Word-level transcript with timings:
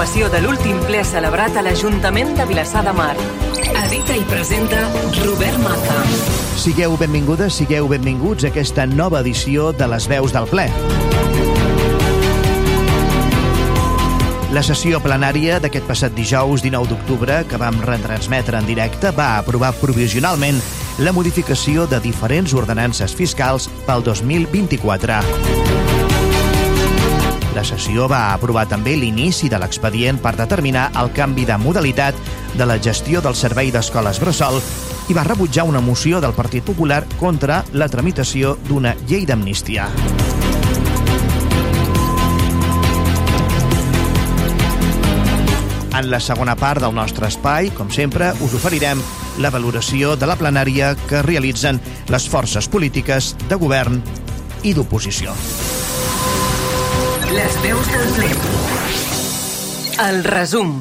informació 0.00 0.30
de 0.32 0.38
l'últim 0.40 0.78
ple 0.88 1.02
celebrat 1.04 1.58
a 1.60 1.62
l'Ajuntament 1.66 2.30
de 2.38 2.44
Vilassar 2.48 2.80
de 2.86 2.92
Mar. 2.96 3.12
Edita 3.82 4.14
i 4.16 4.22
presenta 4.30 4.78
Robert 5.18 5.60
Mata. 5.60 5.96
Sigueu 6.56 6.96
benvingudes, 6.96 7.58
sigueu 7.60 7.84
benvinguts 7.90 8.46
a 8.46 8.48
aquesta 8.48 8.86
nova 8.88 9.20
edició 9.20 9.74
de 9.76 9.90
les 9.92 10.08
veus 10.08 10.32
del 10.32 10.48
ple. 10.48 10.64
La 14.56 14.64
sessió 14.64 15.04
plenària 15.04 15.60
d'aquest 15.60 15.84
passat 15.84 16.16
dijous 16.16 16.64
19 16.64 16.94
d'octubre, 16.94 17.42
que 17.44 17.60
vam 17.60 17.76
retransmetre 17.84 18.56
en 18.56 18.72
directe, 18.72 19.12
va 19.12 19.34
aprovar 19.36 19.74
provisionalment 19.84 20.64
la 21.04 21.12
modificació 21.12 21.84
de 21.84 22.00
diferents 22.00 22.56
ordenances 22.56 23.12
fiscals 23.12 23.68
pel 23.84 24.08
2024. 24.08 25.99
La 27.54 27.64
sessió 27.66 28.06
va 28.06 28.32
aprovar 28.32 28.68
també 28.70 28.94
l'inici 28.94 29.48
de 29.50 29.58
l'expedient 29.58 30.20
per 30.22 30.36
determinar 30.38 30.90
el 31.00 31.10
canvi 31.16 31.44
de 31.48 31.56
modalitat 31.58 32.14
de 32.54 32.66
la 32.66 32.78
gestió 32.78 33.20
del 33.20 33.34
servei 33.34 33.72
d'escoles 33.74 34.20
Bressol 34.22 34.60
i 35.10 35.16
va 35.16 35.24
rebutjar 35.26 35.66
una 35.66 35.82
moció 35.82 36.20
del 36.22 36.36
Partit 36.36 36.62
Popular 36.64 37.02
contra 37.18 37.64
la 37.72 37.88
tramitació 37.90 38.54
d'una 38.68 38.94
llei 39.08 39.26
d'amnistia. 39.26 39.88
En 46.00 46.06
la 46.08 46.20
segona 46.22 46.54
part 46.56 46.80
del 46.80 46.94
nostre 46.94 47.26
espai, 47.28 47.72
com 47.74 47.90
sempre, 47.90 48.30
us 48.46 48.54
oferirem 48.56 49.02
la 49.42 49.50
valoració 49.50 50.14
de 50.16 50.30
la 50.30 50.38
plenària 50.38 50.94
que 51.10 51.24
realitzen 51.26 51.82
les 52.08 52.30
forces 52.30 52.70
polítiques 52.70 53.34
de 53.50 53.58
govern 53.60 54.00
i 54.62 54.72
d'oposició. 54.72 55.34
Les 57.32 57.56
veus 57.62 57.90
del 57.92 58.08
ple. 58.16 58.30
El 60.08 60.24
resum. 60.24 60.80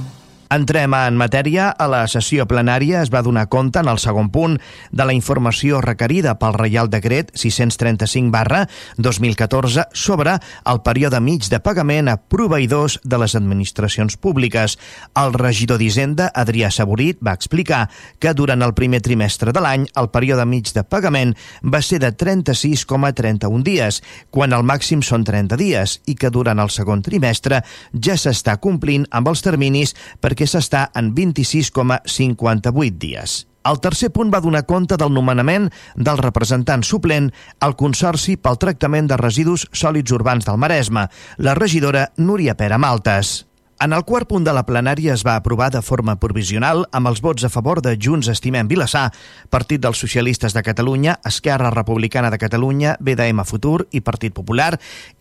Entrem 0.50 0.96
en 0.98 1.14
matèria. 1.14 1.68
A 1.78 1.86
la 1.86 2.00
sessió 2.10 2.48
plenària 2.50 3.04
es 3.04 3.12
va 3.14 3.22
donar 3.22 3.44
compte 3.54 3.84
en 3.84 3.90
el 3.92 4.00
segon 4.02 4.32
punt 4.34 4.56
de 4.90 5.06
la 5.06 5.14
informació 5.14 5.78
requerida 5.86 6.32
pel 6.42 6.56
Reial 6.58 6.88
Decret 6.90 7.30
635 7.38 8.34
barra 8.34 8.64
2014 8.98 9.84
sobre 9.94 10.40
el 10.72 10.82
període 10.82 11.20
mig 11.22 11.46
de 11.54 11.60
pagament 11.62 12.10
a 12.10 12.16
proveïdors 12.18 12.98
de 13.04 13.20
les 13.22 13.36
administracions 13.38 14.18
públiques. 14.18 14.80
El 15.14 15.36
regidor 15.38 15.78
d'Hisenda, 15.78 16.32
Adrià 16.34 16.72
Saborit, 16.74 17.22
va 17.22 17.38
explicar 17.38 17.84
que 18.18 18.34
durant 18.34 18.66
el 18.66 18.74
primer 18.74 19.04
trimestre 19.06 19.54
de 19.54 19.62
l'any 19.62 19.86
el 20.02 20.10
període 20.10 20.48
mig 20.50 20.74
de 20.74 20.82
pagament 20.82 21.36
va 21.62 21.84
ser 21.86 22.02
de 22.02 22.10
36,31 22.10 23.62
dies, 23.70 24.02
quan 24.34 24.58
el 24.58 24.66
màxim 24.66 25.06
són 25.06 25.30
30 25.30 25.62
dies, 25.62 26.00
i 26.10 26.18
que 26.18 26.34
durant 26.34 26.58
el 26.58 26.74
segon 26.74 27.06
trimestre 27.06 27.62
ja 27.94 28.18
s'està 28.18 28.58
complint 28.58 29.06
amb 29.14 29.30
els 29.30 29.46
terminis 29.46 29.94
perquè 30.18 30.39
perquè 30.40 30.48
s'està 30.48 30.86
en 30.96 31.12
26,58 31.12 32.96
dies. 32.96 33.44
El 33.68 33.82
tercer 33.84 34.08
punt 34.16 34.32
va 34.32 34.40
donar 34.40 34.64
compte 34.64 34.96
del 34.96 35.12
nomenament 35.12 35.68
del 36.00 36.22
representant 36.24 36.86
suplent 36.88 37.28
al 37.60 37.76
Consorci 37.76 38.38
pel 38.40 38.56
Tractament 38.56 39.12
de 39.12 39.20
Residus 39.20 39.68
Sòlids 39.76 40.16
Urbans 40.16 40.48
del 40.48 40.58
Maresme, 40.58 41.10
la 41.44 41.58
regidora 41.60 42.08
Núria 42.16 42.56
Pera 42.56 42.80
Maltes. 42.80 43.49
En 43.82 43.94
el 43.94 44.04
quart 44.04 44.28
punt 44.28 44.44
de 44.44 44.52
la 44.52 44.66
plenària 44.68 45.14
es 45.16 45.22
va 45.24 45.38
aprovar 45.40 45.70
de 45.72 45.80
forma 45.80 46.18
provisional 46.20 46.82
amb 46.92 47.08
els 47.08 47.22
vots 47.24 47.46
a 47.48 47.50
favor 47.54 47.80
de 47.80 47.94
Junts 47.96 48.28
Estimem 48.28 48.68
Vilassar, 48.68 49.06
Partit 49.48 49.80
dels 49.80 50.02
Socialistes 50.04 50.52
de 50.52 50.64
Catalunya, 50.68 51.14
Esquerra 51.24 51.70
Republicana 51.72 52.28
de 52.28 52.42
Catalunya, 52.42 52.98
BDM 53.00 53.46
Futur 53.48 53.86
i 53.96 54.02
Partit 54.04 54.36
Popular 54.36 54.74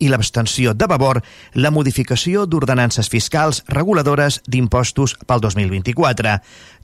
i 0.03 0.11
l'abstenció 0.11 0.73
de 0.75 0.89
Vavor 0.91 1.21
la 1.55 1.71
modificació 1.71 2.43
d'ordenances 2.51 3.07
fiscals 3.07 3.63
reguladores 3.71 4.41
d'impostos 4.43 5.15
pel 5.23 5.39
2024. 5.39 6.35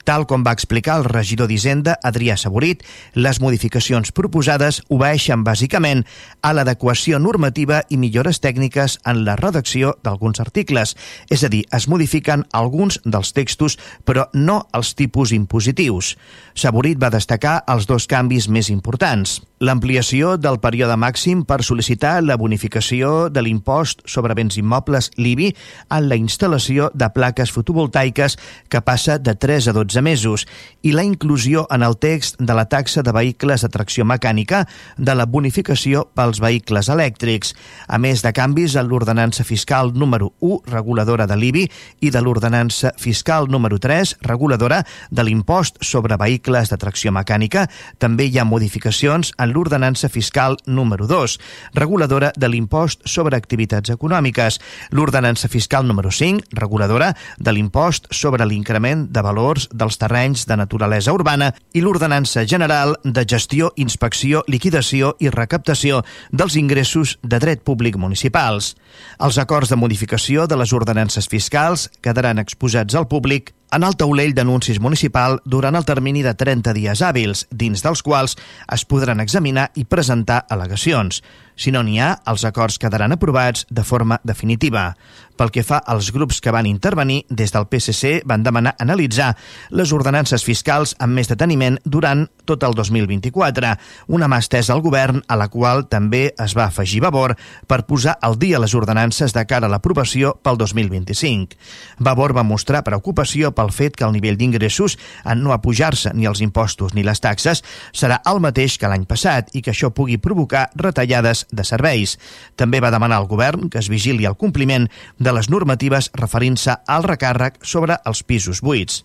Tal 0.06 0.22
com 0.30 0.44
va 0.46 0.52
explicar 0.54 1.00
el 1.00 1.04
regidor 1.10 1.48
d'Hisenda, 1.50 1.96
Adrià 2.06 2.36
Saborit, 2.38 2.84
les 3.18 3.40
modificacions 3.42 4.12
proposades 4.14 4.78
obeeixen 4.94 5.42
bàsicament 5.42 6.04
a 6.46 6.52
l'adequació 6.54 7.18
normativa 7.18 7.80
i 7.90 7.98
millores 7.98 8.38
tècniques 8.44 9.00
en 9.02 9.24
la 9.26 9.34
redacció 9.40 9.96
d'alguns 10.06 10.38
articles, 10.44 10.94
és 11.26 11.42
a 11.42 11.50
dir, 11.50 11.64
es 11.74 11.88
modifiquen 11.90 12.46
alguns 12.54 13.00
dels 13.02 13.34
textos 13.34 13.80
però 14.06 14.28
no 14.32 14.60
els 14.78 14.94
tipus 14.94 15.34
impositius. 15.34 16.14
Saborit 16.54 17.02
va 17.02 17.10
destacar 17.10 17.58
els 17.66 17.90
dos 17.90 18.06
canvis 18.06 18.46
més 18.46 18.70
importants 18.70 19.40
l'ampliació 19.60 20.34
del 20.36 20.58
període 20.60 20.96
màxim 21.00 21.42
per 21.48 21.62
sol·licitar 21.64 22.18
la 22.24 22.36
bonificació 22.36 23.28
de 23.32 23.40
l'impost 23.40 24.02
sobre 24.08 24.34
béns 24.36 24.58
immobles 24.60 25.10
l'IBI 25.16 25.52
en 25.96 26.08
la 26.10 26.18
instal·lació 26.20 26.90
de 26.92 27.08
plaques 27.14 27.52
fotovoltaiques 27.54 28.36
que 28.68 28.82
passa 28.84 29.16
de 29.18 29.34
3 29.34 29.70
a 29.72 29.76
12 29.78 29.95
mesos 30.04 30.44
i 30.82 30.92
la 30.92 31.04
inclusió 31.06 31.64
en 31.72 31.82
el 31.82 31.96
text 31.96 32.36
de 32.38 32.54
la 32.54 32.66
taxa 32.68 33.02
de 33.02 33.14
vehicles 33.16 33.64
de 33.64 33.70
tracció 33.72 34.04
mecànica 34.04 34.66
de 34.98 35.14
la 35.16 35.24
bonificació 35.24 36.04
pels 36.12 36.42
vehicles 36.44 36.90
elèctrics, 36.92 37.54
a 37.88 37.96
més 37.98 38.20
de 38.20 38.34
canvis 38.36 38.76
en 38.76 38.90
l'ordenança 38.90 39.44
fiscal 39.44 39.94
número 39.94 40.34
1, 40.40 40.60
reguladora 40.68 41.26
de 41.26 41.40
l'IBI, 41.40 41.64
i 42.04 42.12
de 42.12 42.20
l'ordenança 42.20 42.92
fiscal 43.00 43.48
número 43.48 43.80
3, 43.80 44.18
reguladora 44.28 44.82
de 45.10 45.24
l'impost 45.24 45.80
sobre 45.80 46.20
vehicles 46.20 46.68
de 46.68 46.76
tracció 46.76 47.12
mecànica. 47.16 47.66
També 47.98 48.28
hi 48.28 48.38
ha 48.38 48.44
modificacions 48.44 49.32
en 49.38 49.46
en 49.46 49.54
l'ordenança 49.54 50.08
fiscal 50.08 50.58
número 50.66 51.06
2, 51.06 51.38
reguladora 51.74 52.32
de 52.36 52.48
l'impost 52.50 53.06
sobre 53.06 53.36
activitats 53.36 53.92
econòmiques, 53.94 54.58
l'ordenança 54.90 55.48
fiscal 55.48 55.86
número 55.86 56.10
5, 56.10 56.50
reguladora 56.52 57.12
de 57.38 57.54
l'impost 57.54 58.10
sobre 58.10 58.46
l'increment 58.46 59.06
de 59.10 59.22
valors 59.22 59.68
dels 59.86 60.00
terrenys 60.02 60.44
de 60.50 60.56
naturalesa 60.58 61.14
urbana 61.14 61.52
i 61.72 61.82
l'ordenança 61.84 62.42
general 62.44 62.96
de 63.04 63.22
gestió, 63.28 63.70
inspecció, 63.78 64.42
liquidació 64.50 65.14
i 65.22 65.30
recaptació 65.30 66.02
dels 66.32 66.58
ingressos 66.58 67.16
de 67.22 67.38
dret 67.38 67.62
públic 67.62 67.96
municipals. 67.96 68.74
Els 69.22 69.38
acords 69.38 69.70
de 69.70 69.78
modificació 69.78 70.48
de 70.50 70.58
les 70.58 70.74
ordenances 70.74 71.30
fiscals 71.30 71.86
quedaran 72.02 72.42
exposats 72.42 72.98
al 72.98 73.06
públic 73.06 73.54
en 73.74 73.82
el 73.82 73.96
taulell 73.98 74.34
d'anuncis 74.34 74.78
municipal 74.80 75.40
durant 75.44 75.74
el 75.74 75.84
termini 75.84 76.22
de 76.22 76.34
30 76.38 76.74
dies 76.76 77.02
hàbils, 77.02 77.46
dins 77.50 77.82
dels 77.82 78.02
quals 78.06 78.36
es 78.72 78.84
podran 78.86 79.20
examinar 79.20 79.70
i 79.74 79.84
presentar 79.84 80.44
al·legacions. 80.50 81.22
Si 81.56 81.72
no 81.72 81.82
n'hi 81.82 81.98
ha, 82.00 82.12
els 82.30 82.44
acords 82.46 82.78
quedaran 82.78 83.16
aprovats 83.16 83.66
de 83.70 83.84
forma 83.84 84.20
definitiva. 84.24 84.90
Pel 85.36 85.52
que 85.52 85.64
fa 85.66 85.78
als 85.84 86.10
grups 86.14 86.40
que 86.40 86.52
van 86.54 86.66
intervenir, 86.66 87.24
des 87.28 87.52
del 87.52 87.66
PSC 87.68 88.22
van 88.24 88.42
demanar 88.42 88.74
analitzar 88.80 89.34
les 89.70 89.92
ordenances 89.92 90.44
fiscals 90.44 90.94
amb 90.98 91.16
més 91.16 91.28
deteniment 91.28 91.76
durant 91.84 92.26
tot 92.48 92.62
el 92.64 92.74
2024, 92.78 93.74
una 94.08 94.28
mà 94.30 94.38
estesa 94.40 94.72
al 94.72 94.82
govern 94.84 95.22
a 95.28 95.36
la 95.36 95.48
qual 95.52 95.84
també 95.92 96.30
es 96.42 96.54
va 96.56 96.66
afegir 96.70 97.02
Vavor 97.04 97.36
per 97.68 97.84
posar 97.86 98.16
al 98.22 98.38
dia 98.38 98.60
les 98.62 98.74
ordenances 98.74 99.34
de 99.36 99.44
cara 99.46 99.68
a 99.68 99.72
l'aprovació 99.72 100.36
pel 100.42 100.56
2025. 100.60 101.58
Vavor 101.98 102.32
va 102.36 102.46
mostrar 102.46 102.84
preocupació 102.86 103.52
pel 103.52 103.72
fet 103.74 103.96
que 103.96 104.06
el 104.06 104.14
nivell 104.16 104.38
d'ingressos, 104.40 104.96
en 105.24 105.42
no 105.44 105.52
apujar-se 105.52 106.14
ni 106.14 106.26
els 106.26 106.40
impostos 106.40 106.94
ni 106.94 107.04
les 107.04 107.20
taxes, 107.20 107.62
serà 107.92 108.20
el 108.30 108.40
mateix 108.40 108.78
que 108.78 108.88
l'any 108.88 109.06
passat 109.08 109.52
i 109.52 109.62
que 109.62 109.74
això 109.74 109.90
pugui 109.92 110.18
provocar 110.22 110.68
retallades 110.76 111.46
de 111.52 111.64
serveis. 111.64 112.16
També 112.56 112.80
va 112.80 112.92
demanar 112.94 113.20
al 113.20 113.28
govern 113.28 113.68
que 113.70 113.82
es 113.82 113.90
vigili 113.92 114.26
el 114.26 114.38
compliment 114.38 114.88
les 115.32 115.48
normatives 115.50 116.10
referint-se 116.14 116.76
al 116.86 117.06
recàrrec 117.06 117.58
sobre 117.62 117.96
els 118.06 118.22
pisos 118.22 118.60
buits. 118.62 119.02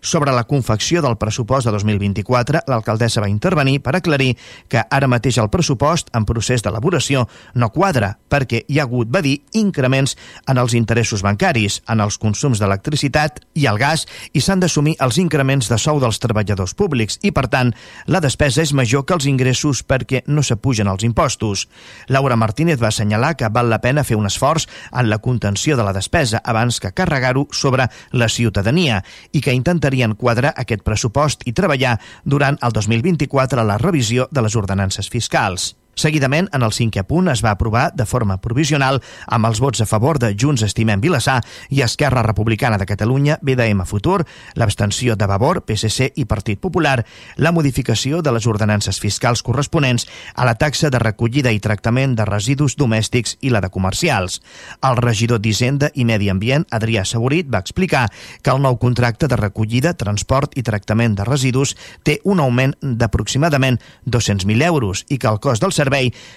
Sobre 0.00 0.32
la 0.32 0.44
confecció 0.44 1.02
del 1.04 1.18
pressupost 1.20 1.66
de 1.68 1.72
2024, 1.74 2.62
l'alcaldessa 2.72 3.20
va 3.20 3.28
intervenir 3.28 3.82
per 3.84 3.92
aclarir 3.98 4.30
que 4.68 4.80
ara 4.80 5.08
mateix 5.12 5.36
el 5.42 5.50
pressupost 5.52 6.08
en 6.16 6.24
procés 6.24 6.64
d'elaboració 6.64 7.26
no 7.60 7.68
quadra 7.68 8.14
perquè 8.32 8.62
hi 8.66 8.78
ha 8.80 8.86
hagut, 8.88 9.10
va 9.12 9.20
dir, 9.20 9.42
increments 9.52 10.16
en 10.48 10.56
els 10.56 10.72
interessos 10.72 11.20
bancaris, 11.20 11.82
en 11.92 12.00
els 12.00 12.16
consums 12.16 12.62
d'electricitat 12.62 13.42
i 13.60 13.66
el 13.68 13.76
gas 13.76 14.06
i 14.32 14.40
s'han 14.40 14.64
d'assumir 14.64 14.96
els 15.04 15.18
increments 15.20 15.68
de 15.68 15.76
sou 15.76 16.00
dels 16.00 16.20
treballadors 16.22 16.72
públics 16.72 17.20
i, 17.20 17.34
per 17.36 17.50
tant, 17.52 17.74
la 18.08 18.24
despesa 18.24 18.64
és 18.64 18.72
major 18.72 19.04
que 19.04 19.18
els 19.18 19.28
ingressos 19.28 19.84
perquè 19.84 20.22
no 20.32 20.40
s'apugen 20.40 20.88
els 20.88 21.04
impostos. 21.04 21.66
Laura 22.08 22.40
Martínez 22.40 22.80
va 22.80 22.88
assenyalar 22.88 23.34
que 23.36 23.52
val 23.52 23.68
la 23.68 23.82
pena 23.84 24.06
fer 24.08 24.16
un 24.16 24.30
esforç 24.30 24.64
en 24.96 25.10
la 25.12 25.20
contenció 25.20 25.76
de 25.76 25.84
la 25.84 25.92
despesa 25.92 26.40
abans 26.40 26.80
que 26.80 26.94
carregar-ho 26.96 27.48
sobre 27.52 27.90
la 28.12 28.32
ciutadania 28.32 29.04
i 29.32 29.44
que 29.44 29.52
intentarà 29.52 29.89
intentarien 29.90 30.14
quadrar 30.14 30.54
aquest 30.56 30.84
pressupost 30.86 31.42
i 31.46 31.52
treballar 31.52 31.98
durant 32.24 32.58
el 32.62 32.72
2024 32.72 33.60
a 33.60 33.66
la 33.66 33.78
revisió 33.78 34.28
de 34.30 34.42
les 34.42 34.56
ordenances 34.56 35.10
fiscals. 35.10 35.79
Seguidament, 36.00 36.48
en 36.56 36.62
el 36.64 36.72
cinquè 36.72 37.02
punt 37.04 37.28
es 37.28 37.42
va 37.44 37.50
aprovar 37.52 37.90
de 37.92 38.06
forma 38.08 38.38
provisional 38.40 39.02
amb 39.28 39.44
els 39.44 39.58
vots 39.60 39.82
a 39.84 39.86
favor 39.86 40.16
de 40.18 40.30
Junts 40.32 40.62
Estimem 40.64 41.02
Vilassar 41.02 41.42
i 41.68 41.82
Esquerra 41.84 42.22
Republicana 42.24 42.78
de 42.80 42.86
Catalunya, 42.88 43.36
BDM 43.42 43.84
Futur, 43.84 44.24
l'abstenció 44.56 45.12
de 45.20 45.28
Vavor, 45.28 45.60
PSC 45.68 46.14
i 46.16 46.24
Partit 46.24 46.56
Popular, 46.60 47.04
la 47.36 47.52
modificació 47.52 48.22
de 48.24 48.32
les 48.32 48.46
ordenances 48.48 48.96
fiscals 49.00 49.42
corresponents 49.44 50.06
a 50.34 50.46
la 50.48 50.54
taxa 50.56 50.88
de 50.88 51.02
recollida 51.02 51.52
i 51.52 51.60
tractament 51.60 52.16
de 52.16 52.24
residus 52.24 52.78
domèstics 52.80 53.36
i 53.44 53.52
la 53.52 53.60
de 53.60 53.68
comercials. 53.68 54.40
El 54.80 54.96
regidor 54.96 55.44
d'Hisenda 55.44 55.92
i 55.92 56.08
Medi 56.08 56.32
Ambient, 56.32 56.64
Adrià 56.72 57.04
Saborit, 57.04 57.52
va 57.52 57.60
explicar 57.60 58.06
que 58.40 58.54
el 58.54 58.64
nou 58.64 58.80
contracte 58.80 59.28
de 59.28 59.36
recollida, 59.36 59.92
transport 60.00 60.56
i 60.56 60.64
tractament 60.64 61.18
de 61.20 61.28
residus 61.28 61.76
té 62.08 62.22
un 62.24 62.40
augment 62.40 62.72
d'aproximadament 62.80 63.82
200.000 64.08 64.64
euros 64.64 65.04
i 65.10 65.20
que 65.20 65.28
el 65.28 65.44
cost 65.44 65.60
del 65.60 65.76
servei 65.76 65.89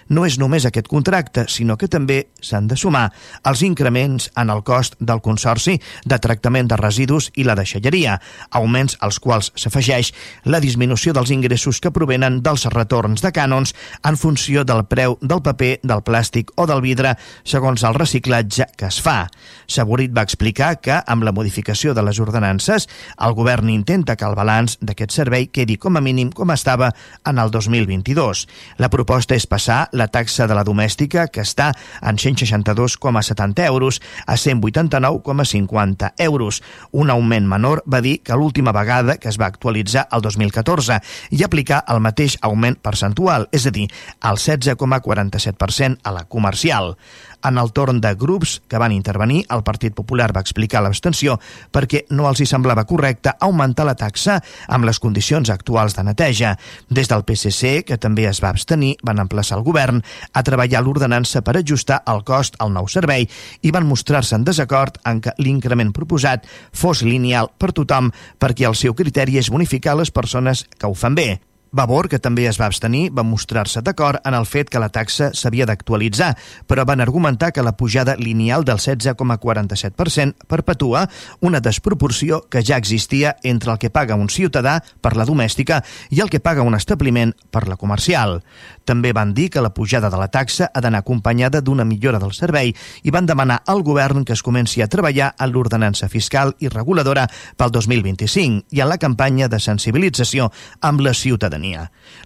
no 0.09 0.25
és 0.25 0.39
només 0.41 0.65
aquest 0.65 0.88
contracte, 0.91 1.45
sinó 1.47 1.77
que 1.77 1.88
també 1.91 2.27
s'han 2.41 2.67
de 2.67 2.77
sumar 2.79 3.09
els 3.47 3.63
increments 3.65 4.29
en 4.39 4.50
el 4.50 4.63
cost 4.63 4.95
del 5.00 5.21
Consorci 5.21 5.79
de 6.05 6.19
Tractament 6.19 6.69
de 6.71 6.77
Residus 6.79 7.29
i 7.35 7.45
la 7.47 7.55
deixalleria, 7.55 8.19
augments 8.51 8.97
als 9.01 9.19
quals 9.23 9.51
s'afegeix 9.55 10.13
la 10.45 10.61
disminució 10.63 11.13
dels 11.13 11.31
ingressos 11.31 11.79
que 11.81 11.94
provenen 11.94 12.41
dels 12.44 12.65
retorns 12.73 13.23
de 13.23 13.31
cànons 13.35 13.73
en 14.03 14.17
funció 14.17 14.63
del 14.67 14.85
preu 14.89 15.17
del 15.21 15.44
paper, 15.45 15.79
del 15.83 16.03
plàstic 16.05 16.51
o 16.57 16.67
del 16.69 16.83
vidre, 16.83 17.15
segons 17.44 17.83
el 17.83 17.95
reciclatge 17.97 18.67
que 18.77 18.89
es 18.89 19.00
fa. 19.01 19.27
Saborit 19.67 20.13
va 20.15 20.25
explicar 20.25 20.75
que, 20.81 21.00
amb 21.07 21.23
la 21.23 21.33
modificació 21.35 21.94
de 21.94 22.03
les 22.05 22.19
ordenances, 22.23 22.88
el 23.19 23.35
govern 23.38 23.69
intenta 23.69 24.15
que 24.15 24.27
el 24.27 24.38
balanç 24.38 24.77
d'aquest 24.81 25.15
servei 25.15 25.47
quedi 25.53 25.77
com 25.77 25.97
a 25.97 26.03
mínim 26.03 26.31
com 26.31 26.51
estava 26.53 26.91
en 27.25 27.39
el 27.39 27.51
2022. 27.51 28.47
La 28.77 28.89
proposta 28.94 29.32
és 29.35 29.47
passar 29.50 29.89
la 29.91 30.07
taxa 30.07 30.47
de 30.47 30.56
la 30.56 30.63
domèstica, 30.63 31.27
que 31.27 31.44
està 31.44 31.71
en 32.01 32.18
162,70 32.18 33.65
euros, 33.65 34.00
a 34.25 34.35
189,50 34.38 36.13
euros. 36.25 36.62
Un 36.91 37.09
augment 37.09 37.47
menor 37.50 37.83
va 37.89 38.01
dir 38.01 38.19
que 38.24 38.38
l'última 38.38 38.71
vegada 38.75 39.18
que 39.18 39.30
es 39.30 39.39
va 39.41 39.50
actualitzar 39.50 40.07
el 40.12 40.21
2014 40.21 41.00
i 41.31 41.44
aplicar 41.44 41.83
el 41.88 42.01
mateix 42.03 42.38
augment 42.41 42.80
percentual, 42.81 43.50
és 43.51 43.68
a 43.68 43.74
dir, 43.74 43.89
el 44.24 44.38
16,47% 44.38 46.00
a 46.03 46.12
la 46.15 46.25
comercial. 46.25 46.95
En 47.44 47.57
el 47.60 47.72
torn 47.75 48.00
de 48.01 48.13
grups 48.16 48.62
que 48.68 48.80
van 48.80 48.94
intervenir, 48.95 49.44
el 49.51 49.63
Partit 49.68 49.94
Popular 49.95 50.31
va 50.36 50.44
explicar 50.44 50.81
l'abstenció 50.84 51.38
perquè 51.72 52.04
no 52.16 52.28
els 52.30 52.42
hi 52.42 52.48
semblava 52.50 52.86
correcte 52.90 53.34
augmentar 53.40 53.86
la 53.88 53.98
taxa 54.00 54.40
amb 54.68 54.88
les 54.88 55.00
condicions 55.04 55.51
actuals 55.54 55.98
de 55.98 56.06
neteja. 56.07 56.56
Des 56.90 57.12
del 57.12 57.25
PSC, 57.28 57.84
que 57.88 58.00
també 58.00 58.28
es 58.30 58.42
va 58.44 58.54
abstenir, 58.54 58.95
van 59.04 59.19
emplaçar 59.24 59.60
el 59.60 59.68
govern 59.68 60.01
a 60.34 60.44
treballar 60.44 60.84
l'ordenança 60.84 61.44
per 61.44 61.57
ajustar 61.60 62.01
el 62.07 62.24
cost 62.28 62.60
al 62.60 62.74
nou 62.74 62.88
servei 62.88 63.28
i 63.62 63.72
van 63.72 63.88
mostrar-se 63.88 64.36
en 64.36 64.48
desacord 64.48 65.00
en 65.06 65.22
que 65.22 65.36
l'increment 65.38 65.94
proposat 65.94 66.48
fos 66.72 67.04
lineal 67.04 67.51
per 67.57 67.74
tothom 67.74 68.12
perquè 68.39 68.69
el 68.69 68.80
seu 68.80 68.96
criteri 68.96 69.39
és 69.39 69.51
bonificar 69.54 69.98
les 70.00 70.12
persones 70.12 70.68
que 70.78 70.88
ho 70.88 70.96
fan 70.96 71.16
bé. 71.16 71.52
Vavor, 71.74 72.06
que 72.06 72.20
també 72.22 72.44
es 72.46 72.60
va 72.62 72.68
abstenir, 72.70 73.08
va 73.18 73.24
mostrar-se 73.25 73.81
d'acord 73.81 74.22
en 74.30 74.36
el 74.38 74.46
fet 74.46 74.70
que 74.70 74.78
la 74.78 74.92
taxa 74.94 75.31
s'havia 75.34 75.66
d'actualitzar, 75.66 76.36
però 76.70 76.84
van 76.86 77.02
argumentar 77.02 77.50
que 77.52 77.64
la 77.66 77.74
pujada 77.74 78.14
lineal 78.16 78.62
del 78.64 78.78
16,47% 78.78 80.46
perpetua 80.46 81.08
una 81.42 81.62
desproporció 81.66 82.44
que 82.46 82.62
ja 82.62 82.78
existia 82.78 83.38
entre 83.42 83.72
el 83.74 83.80
que 83.81 83.90
paga 83.90 84.14
un 84.14 84.30
ciutadà 84.30 84.84
per 85.02 85.16
la 85.18 85.25
domèstica 85.25 85.81
i 86.14 86.22
el 86.22 86.30
que 86.30 86.40
paga 86.40 86.62
un 86.62 86.78
establiment 86.78 87.34
per 87.50 87.66
la 87.68 87.80
comercial. 87.81 88.44
També 88.86 89.10
van 89.10 89.34
dir 89.34 89.50
que 89.50 89.66
la 89.66 89.74
pujada 89.74 90.14
de 90.14 90.22
la 90.22 90.30
taxa 90.30 90.70
ha 90.70 90.81
d'anar 90.86 91.02
acompanyada 91.02 91.62
d'una 91.62 91.88
millora 91.90 92.22
del 92.22 92.38
servei 92.38 92.75
i 93.02 93.10
van 93.10 93.25
demanar 93.25 93.64
al 93.66 93.81
govern 93.81 94.25
que 94.25 94.38
es 94.38 94.46
comenci 94.46 94.86
a 94.86 94.88
treballar 94.88 95.34
en 95.40 95.50
l'ordenança 95.50 96.06
fiscal 96.06 96.54
i 96.60 96.70
reguladora 96.70 97.25
pel 97.58 97.74
2025 97.74 98.70
i 98.70 98.86
en 98.86 98.94
la 98.94 99.02
campanya 99.02 99.50
de 99.50 99.58
sensibilització 99.58 100.52
amb 100.81 101.02
la 101.02 101.18
ciutadania. 101.18 101.62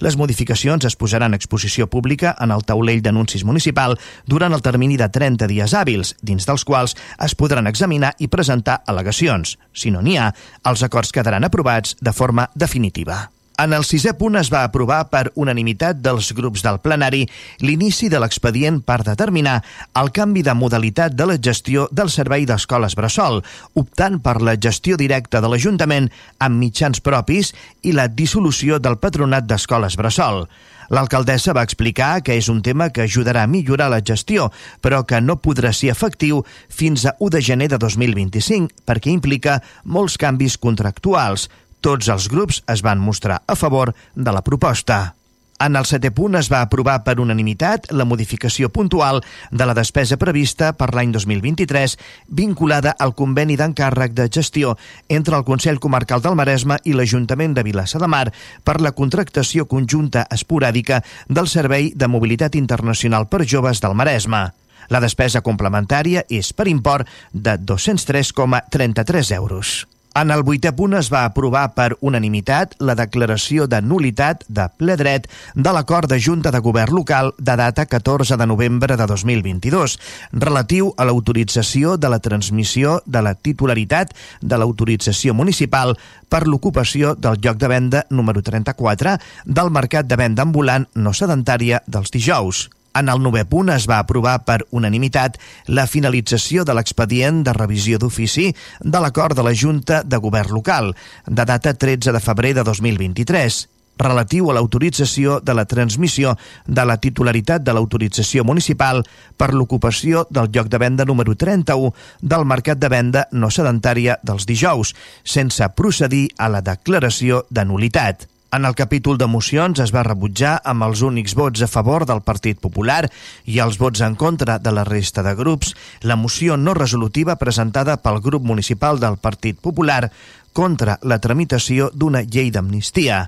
Les 0.03 0.17
modificacions 0.17 0.85
es 0.89 0.97
posaran 0.97 1.33
a 1.33 1.39
exposició 1.39 1.87
pública 1.87 2.35
en 2.41 2.51
el 2.55 2.65
taulell 2.65 3.03
d'anuncis 3.05 3.45
municipal 3.45 3.97
durant 4.25 4.53
el 4.53 4.65
termini 4.65 4.97
de 4.97 5.09
30 5.13 5.47
dies 5.47 5.77
hàbils, 5.77 6.15
dins 6.21 6.49
dels 6.49 6.65
quals 6.65 6.97
es 7.23 7.37
podran 7.37 7.69
examinar 7.69 8.15
i 8.19 8.27
presentar 8.27 8.81
al·legacions. 8.87 9.57
Si 9.73 9.93
no 9.93 10.01
n'hi 10.01 10.17
ha, 10.17 10.31
els 10.65 10.83
acords 10.83 11.13
quedaran 11.13 11.45
aprovats 11.45 11.97
de 12.01 12.13
forma 12.13 12.49
definitiva. 12.55 13.36
En 13.57 13.73
el 13.73 13.81
sisè 13.89 14.11
punt 14.13 14.35
es 14.37 14.51
va 14.53 14.59
aprovar 14.67 14.99
per 15.09 15.31
unanimitat 15.41 15.97
dels 16.05 16.27
grups 16.37 16.61
del 16.61 16.77
plenari 16.77 17.23
l'inici 17.65 18.05
de 18.13 18.19
l'expedient 18.21 18.83
per 18.85 18.99
determinar 19.07 19.55
el 19.97 20.11
canvi 20.13 20.43
de 20.45 20.53
modalitat 20.53 21.15
de 21.17 21.25
la 21.25 21.39
gestió 21.41 21.87
del 21.89 22.13
servei 22.13 22.45
d'escoles 22.45 22.93
bressol, 22.93 23.41
optant 23.73 24.21
per 24.21 24.37
la 24.45 24.53
gestió 24.61 24.93
directa 25.01 25.41
de 25.41 25.49
l'Ajuntament 25.49 26.11
amb 26.37 26.61
mitjans 26.61 27.01
propis 27.01 27.49
i 27.81 27.97
la 27.97 28.05
dissolució 28.05 28.77
del 28.77 29.01
patronat 29.01 29.49
d'escoles 29.49 29.97
bressol. 29.97 30.45
L'alcaldessa 30.93 31.57
va 31.57 31.65
explicar 31.65 32.21
que 32.21 32.37
és 32.37 32.53
un 32.53 32.61
tema 32.61 32.91
que 32.93 33.09
ajudarà 33.09 33.41
a 33.43 33.49
millorar 33.49 33.89
la 33.89 34.03
gestió, 34.05 34.51
però 34.85 35.01
que 35.01 35.17
no 35.17 35.41
podrà 35.41 35.73
ser 35.73 35.89
efectiu 35.97 36.45
fins 36.69 37.09
a 37.09 37.17
1 37.17 37.33
de 37.33 37.41
gener 37.41 37.73
de 37.73 37.81
2025, 37.81 38.85
perquè 38.85 39.17
implica 39.17 39.63
molts 39.83 40.21
canvis 40.21 40.61
contractuals, 40.61 41.49
tots 41.87 42.09
els 42.11 42.25
grups 42.27 42.57
es 42.67 42.81
van 42.83 42.99
mostrar 42.99 43.37
a 43.47 43.55
favor 43.55 43.93
de 44.13 44.31
la 44.35 44.41
proposta. 44.43 45.15
En 45.63 45.77
el 45.79 45.85
setè 45.87 46.11
punt 46.13 46.35
es 46.35 46.49
va 46.51 46.59
aprovar 46.61 46.97
per 47.05 47.15
unanimitat 47.23 47.87
la 47.95 48.05
modificació 48.05 48.67
puntual 48.69 49.21
de 49.49 49.65
la 49.65 49.75
despesa 49.77 50.17
prevista 50.19 50.73
per 50.75 50.89
l'any 50.93 51.13
2023 51.15 51.95
vinculada 52.41 52.93
al 52.99 53.15
conveni 53.15 53.55
d'encàrrec 53.57 54.13
de 54.19 54.27
gestió 54.27 54.75
entre 55.07 55.39
el 55.39 55.47
Consell 55.47 55.79
Comarcal 55.79 56.21
del 56.21 56.35
Maresme 56.35 56.81
i 56.83 56.93
l'Ajuntament 56.93 57.55
de 57.55 57.63
Vilassa 57.63 58.03
de 58.03 58.11
Mar 58.11 58.27
per 58.67 58.81
la 58.83 58.91
contractació 58.91 59.65
conjunta 59.65 60.27
esporàdica 60.27 61.01
del 61.29 61.47
Servei 61.47 61.93
de 61.95 62.11
Mobilitat 62.11 62.59
Internacional 62.59 63.31
per 63.31 63.45
Joves 63.47 63.79
del 63.79 63.95
Maresme. 63.95 64.49
La 64.91 64.99
despesa 64.99 65.39
complementària 65.41 66.27
és 66.29 66.51
per 66.51 66.67
import 66.67 67.07
de 67.31 67.55
203,33 67.57 69.37
euros. 69.39 69.87
En 70.17 70.31
el 70.33 70.41
vuitè 70.41 70.71
punt 70.73 70.95
es 70.97 71.11
va 71.13 71.19
aprovar 71.27 71.75
per 71.77 71.91
unanimitat 72.01 72.71
la 72.81 72.95
declaració 72.97 73.67
de 73.69 73.83
nulitat 73.85 74.41
de 74.49 74.63
ple 74.79 74.95
dret 74.97 75.27
de 75.53 75.73
l'acord 75.75 76.09
de 76.09 76.17
Junta 76.17 76.49
de 76.49 76.61
Govern 76.65 76.95
local 76.97 77.29
de 77.37 77.53
data 77.59 77.85
14 77.85 78.37
de 78.41 78.47
novembre 78.49 78.97
de 78.97 79.05
2022, 79.11 79.97
relatiu 80.31 80.89
a 80.97 81.05
l'autorització 81.05 81.97
de 82.01 82.09
la 82.09 82.17
transmissió 82.17 82.95
de 83.05 83.21
la 83.21 83.35
titularitat 83.35 84.15
de 84.41 84.57
l'autorització 84.57 85.35
municipal 85.37 85.93
per 86.29 86.47
l'ocupació 86.47 87.13
del 87.13 87.37
lloc 87.43 87.61
de 87.61 87.69
venda 87.75 88.05
número 88.09 88.41
34 88.41 89.19
del 89.45 89.69
mercat 89.69 90.09
de 90.09 90.17
venda 90.17 90.47
ambulant 90.49 90.89
no 90.95 91.13
sedentària 91.13 91.83
dels 91.85 92.09
dijous. 92.09 92.65
En 92.97 93.11
el 93.13 93.21
novè 93.21 93.43
punt 93.45 93.69
es 93.73 93.85
va 93.89 93.99
aprovar 94.01 94.39
per 94.47 94.63
unanimitat 94.73 95.37
la 95.69 95.85
finalització 95.85 96.65
de 96.65 96.73
l'expedient 96.73 97.43
de 97.45 97.53
revisió 97.53 97.99
d'ofici 98.01 98.49
de 98.81 99.01
l'acord 99.03 99.37
de 99.37 99.45
la 99.45 99.53
Junta 99.53 100.01
de 100.03 100.17
Govern 100.17 100.55
local, 100.57 100.93
de 101.27 101.45
data 101.45 101.73
13 101.73 102.15
de 102.15 102.21
febrer 102.23 102.55
de 102.57 102.63
2023 102.65 103.65
relatiu 103.97 104.49
a 104.49 104.53
l'autorització 104.53 105.39
de 105.41 105.55
la 105.57 105.65
transmissió 105.65 106.35
de 106.65 106.85
la 106.85 106.97
titularitat 107.01 107.65
de 107.65 107.73
l'autorització 107.73 108.45
municipal 108.45 109.03
per 109.37 109.53
l'ocupació 109.53 110.27
del 110.29 110.51
lloc 110.53 110.69
de 110.69 110.77
venda 110.77 111.05
número 111.05 111.35
31 111.35 111.93
del 112.21 112.45
mercat 112.45 112.77
de 112.77 112.93
venda 112.93 113.27
no 113.31 113.49
sedentària 113.49 114.19
dels 114.23 114.45
dijous, 114.45 114.93
sense 115.23 115.65
procedir 115.75 116.27
a 116.37 116.49
la 116.49 116.61
declaració 116.61 117.45
de 117.49 117.65
nulitat. 117.65 118.27
En 118.49 118.63
el 118.63 118.75
capítol 118.75 119.17
de 119.19 119.27
mocions 119.27 119.79
es 119.83 119.91
va 119.91 120.05
rebutjar 120.07 120.53
amb 120.71 120.85
els 120.85 121.01
únics 121.03 121.33
vots 121.35 121.65
a 121.65 121.67
favor 121.67 122.05
del 122.07 122.21
Partit 122.23 122.61
Popular 122.63 123.01
i 123.43 123.57
els 123.59 123.75
vots 123.81 123.99
en 124.05 124.15
contra 124.15 124.55
de 124.63 124.71
la 124.71 124.85
resta 124.87 125.23
de 125.25 125.33
grups 125.35 125.73
la 126.07 126.15
moció 126.15 126.55
no 126.55 126.73
resolutiva 126.77 127.35
presentada 127.41 127.97
pel 127.99 128.21
grup 128.23 128.47
municipal 128.47 129.01
del 129.03 129.17
Partit 129.19 129.59
Popular 129.59 130.13
contra 130.55 130.95
la 131.03 131.19
tramitació 131.19 131.91
d'una 131.93 132.23
llei 132.23 132.47
d'amnistia. 132.55 133.25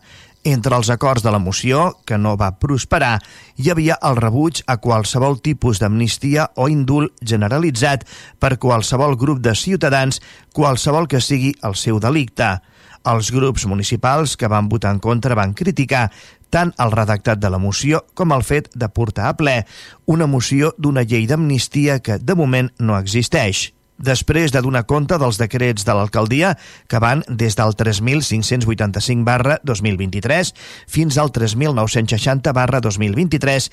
Entre 0.47 0.71
els 0.79 0.87
acords 0.89 1.21
de 1.21 1.35
la 1.35 1.43
moció, 1.43 1.99
que 2.07 2.17
no 2.17 2.37
va 2.39 2.53
prosperar, 2.63 3.19
hi 3.59 3.69
havia 3.73 3.99
el 3.99 4.15
rebuig 4.15 4.63
a 4.71 4.77
qualsevol 4.79 5.41
tipus 5.43 5.83
d'amnistia 5.83 6.47
o 6.55 6.69
indult 6.71 7.11
generalitzat 7.19 8.07
per 8.39 8.55
qualsevol 8.55 9.19
grup 9.19 9.43
de 9.43 9.51
ciutadans, 9.51 10.23
qualsevol 10.55 11.11
que 11.11 11.19
sigui 11.19 11.51
el 11.59 11.75
seu 11.75 11.99
delicte. 11.99 12.55
Els 13.07 13.31
grups 13.31 13.65
municipals 13.65 14.35
que 14.35 14.49
van 14.51 14.67
votar 14.69 14.91
en 14.91 14.99
contra 14.99 15.37
van 15.37 15.53
criticar 15.53 16.09
tant 16.49 16.73
el 16.81 16.91
redactat 16.91 17.39
de 17.39 17.49
la 17.49 17.61
moció 17.61 18.03
com 18.17 18.33
el 18.35 18.43
fet 18.43 18.69
de 18.75 18.89
portar 18.89 19.29
a 19.29 19.35
ple 19.37 19.59
una 20.09 20.27
moció 20.27 20.73
d'una 20.77 21.05
llei 21.05 21.27
d'amnistia 21.29 21.99
que, 22.03 22.17
de 22.19 22.35
moment, 22.35 22.71
no 22.79 22.97
existeix. 22.97 23.69
després 23.99 24.53
de 24.55 24.61
donar 24.63 24.85
compte 24.87 25.17
dels 25.19 25.37
decrets 25.37 25.83
de 25.83 25.91
l'alcaldia 25.91 26.53
que 26.87 27.01
van 27.03 27.23
des 27.27 27.57
del 27.59 27.75
3.585 27.75 29.25
barra 29.27 29.59
2023 29.67 30.53
fins 30.87 31.17
al 31.19 31.33
3.960 31.35 32.53
barra 32.55 32.79
2023, 32.79 33.71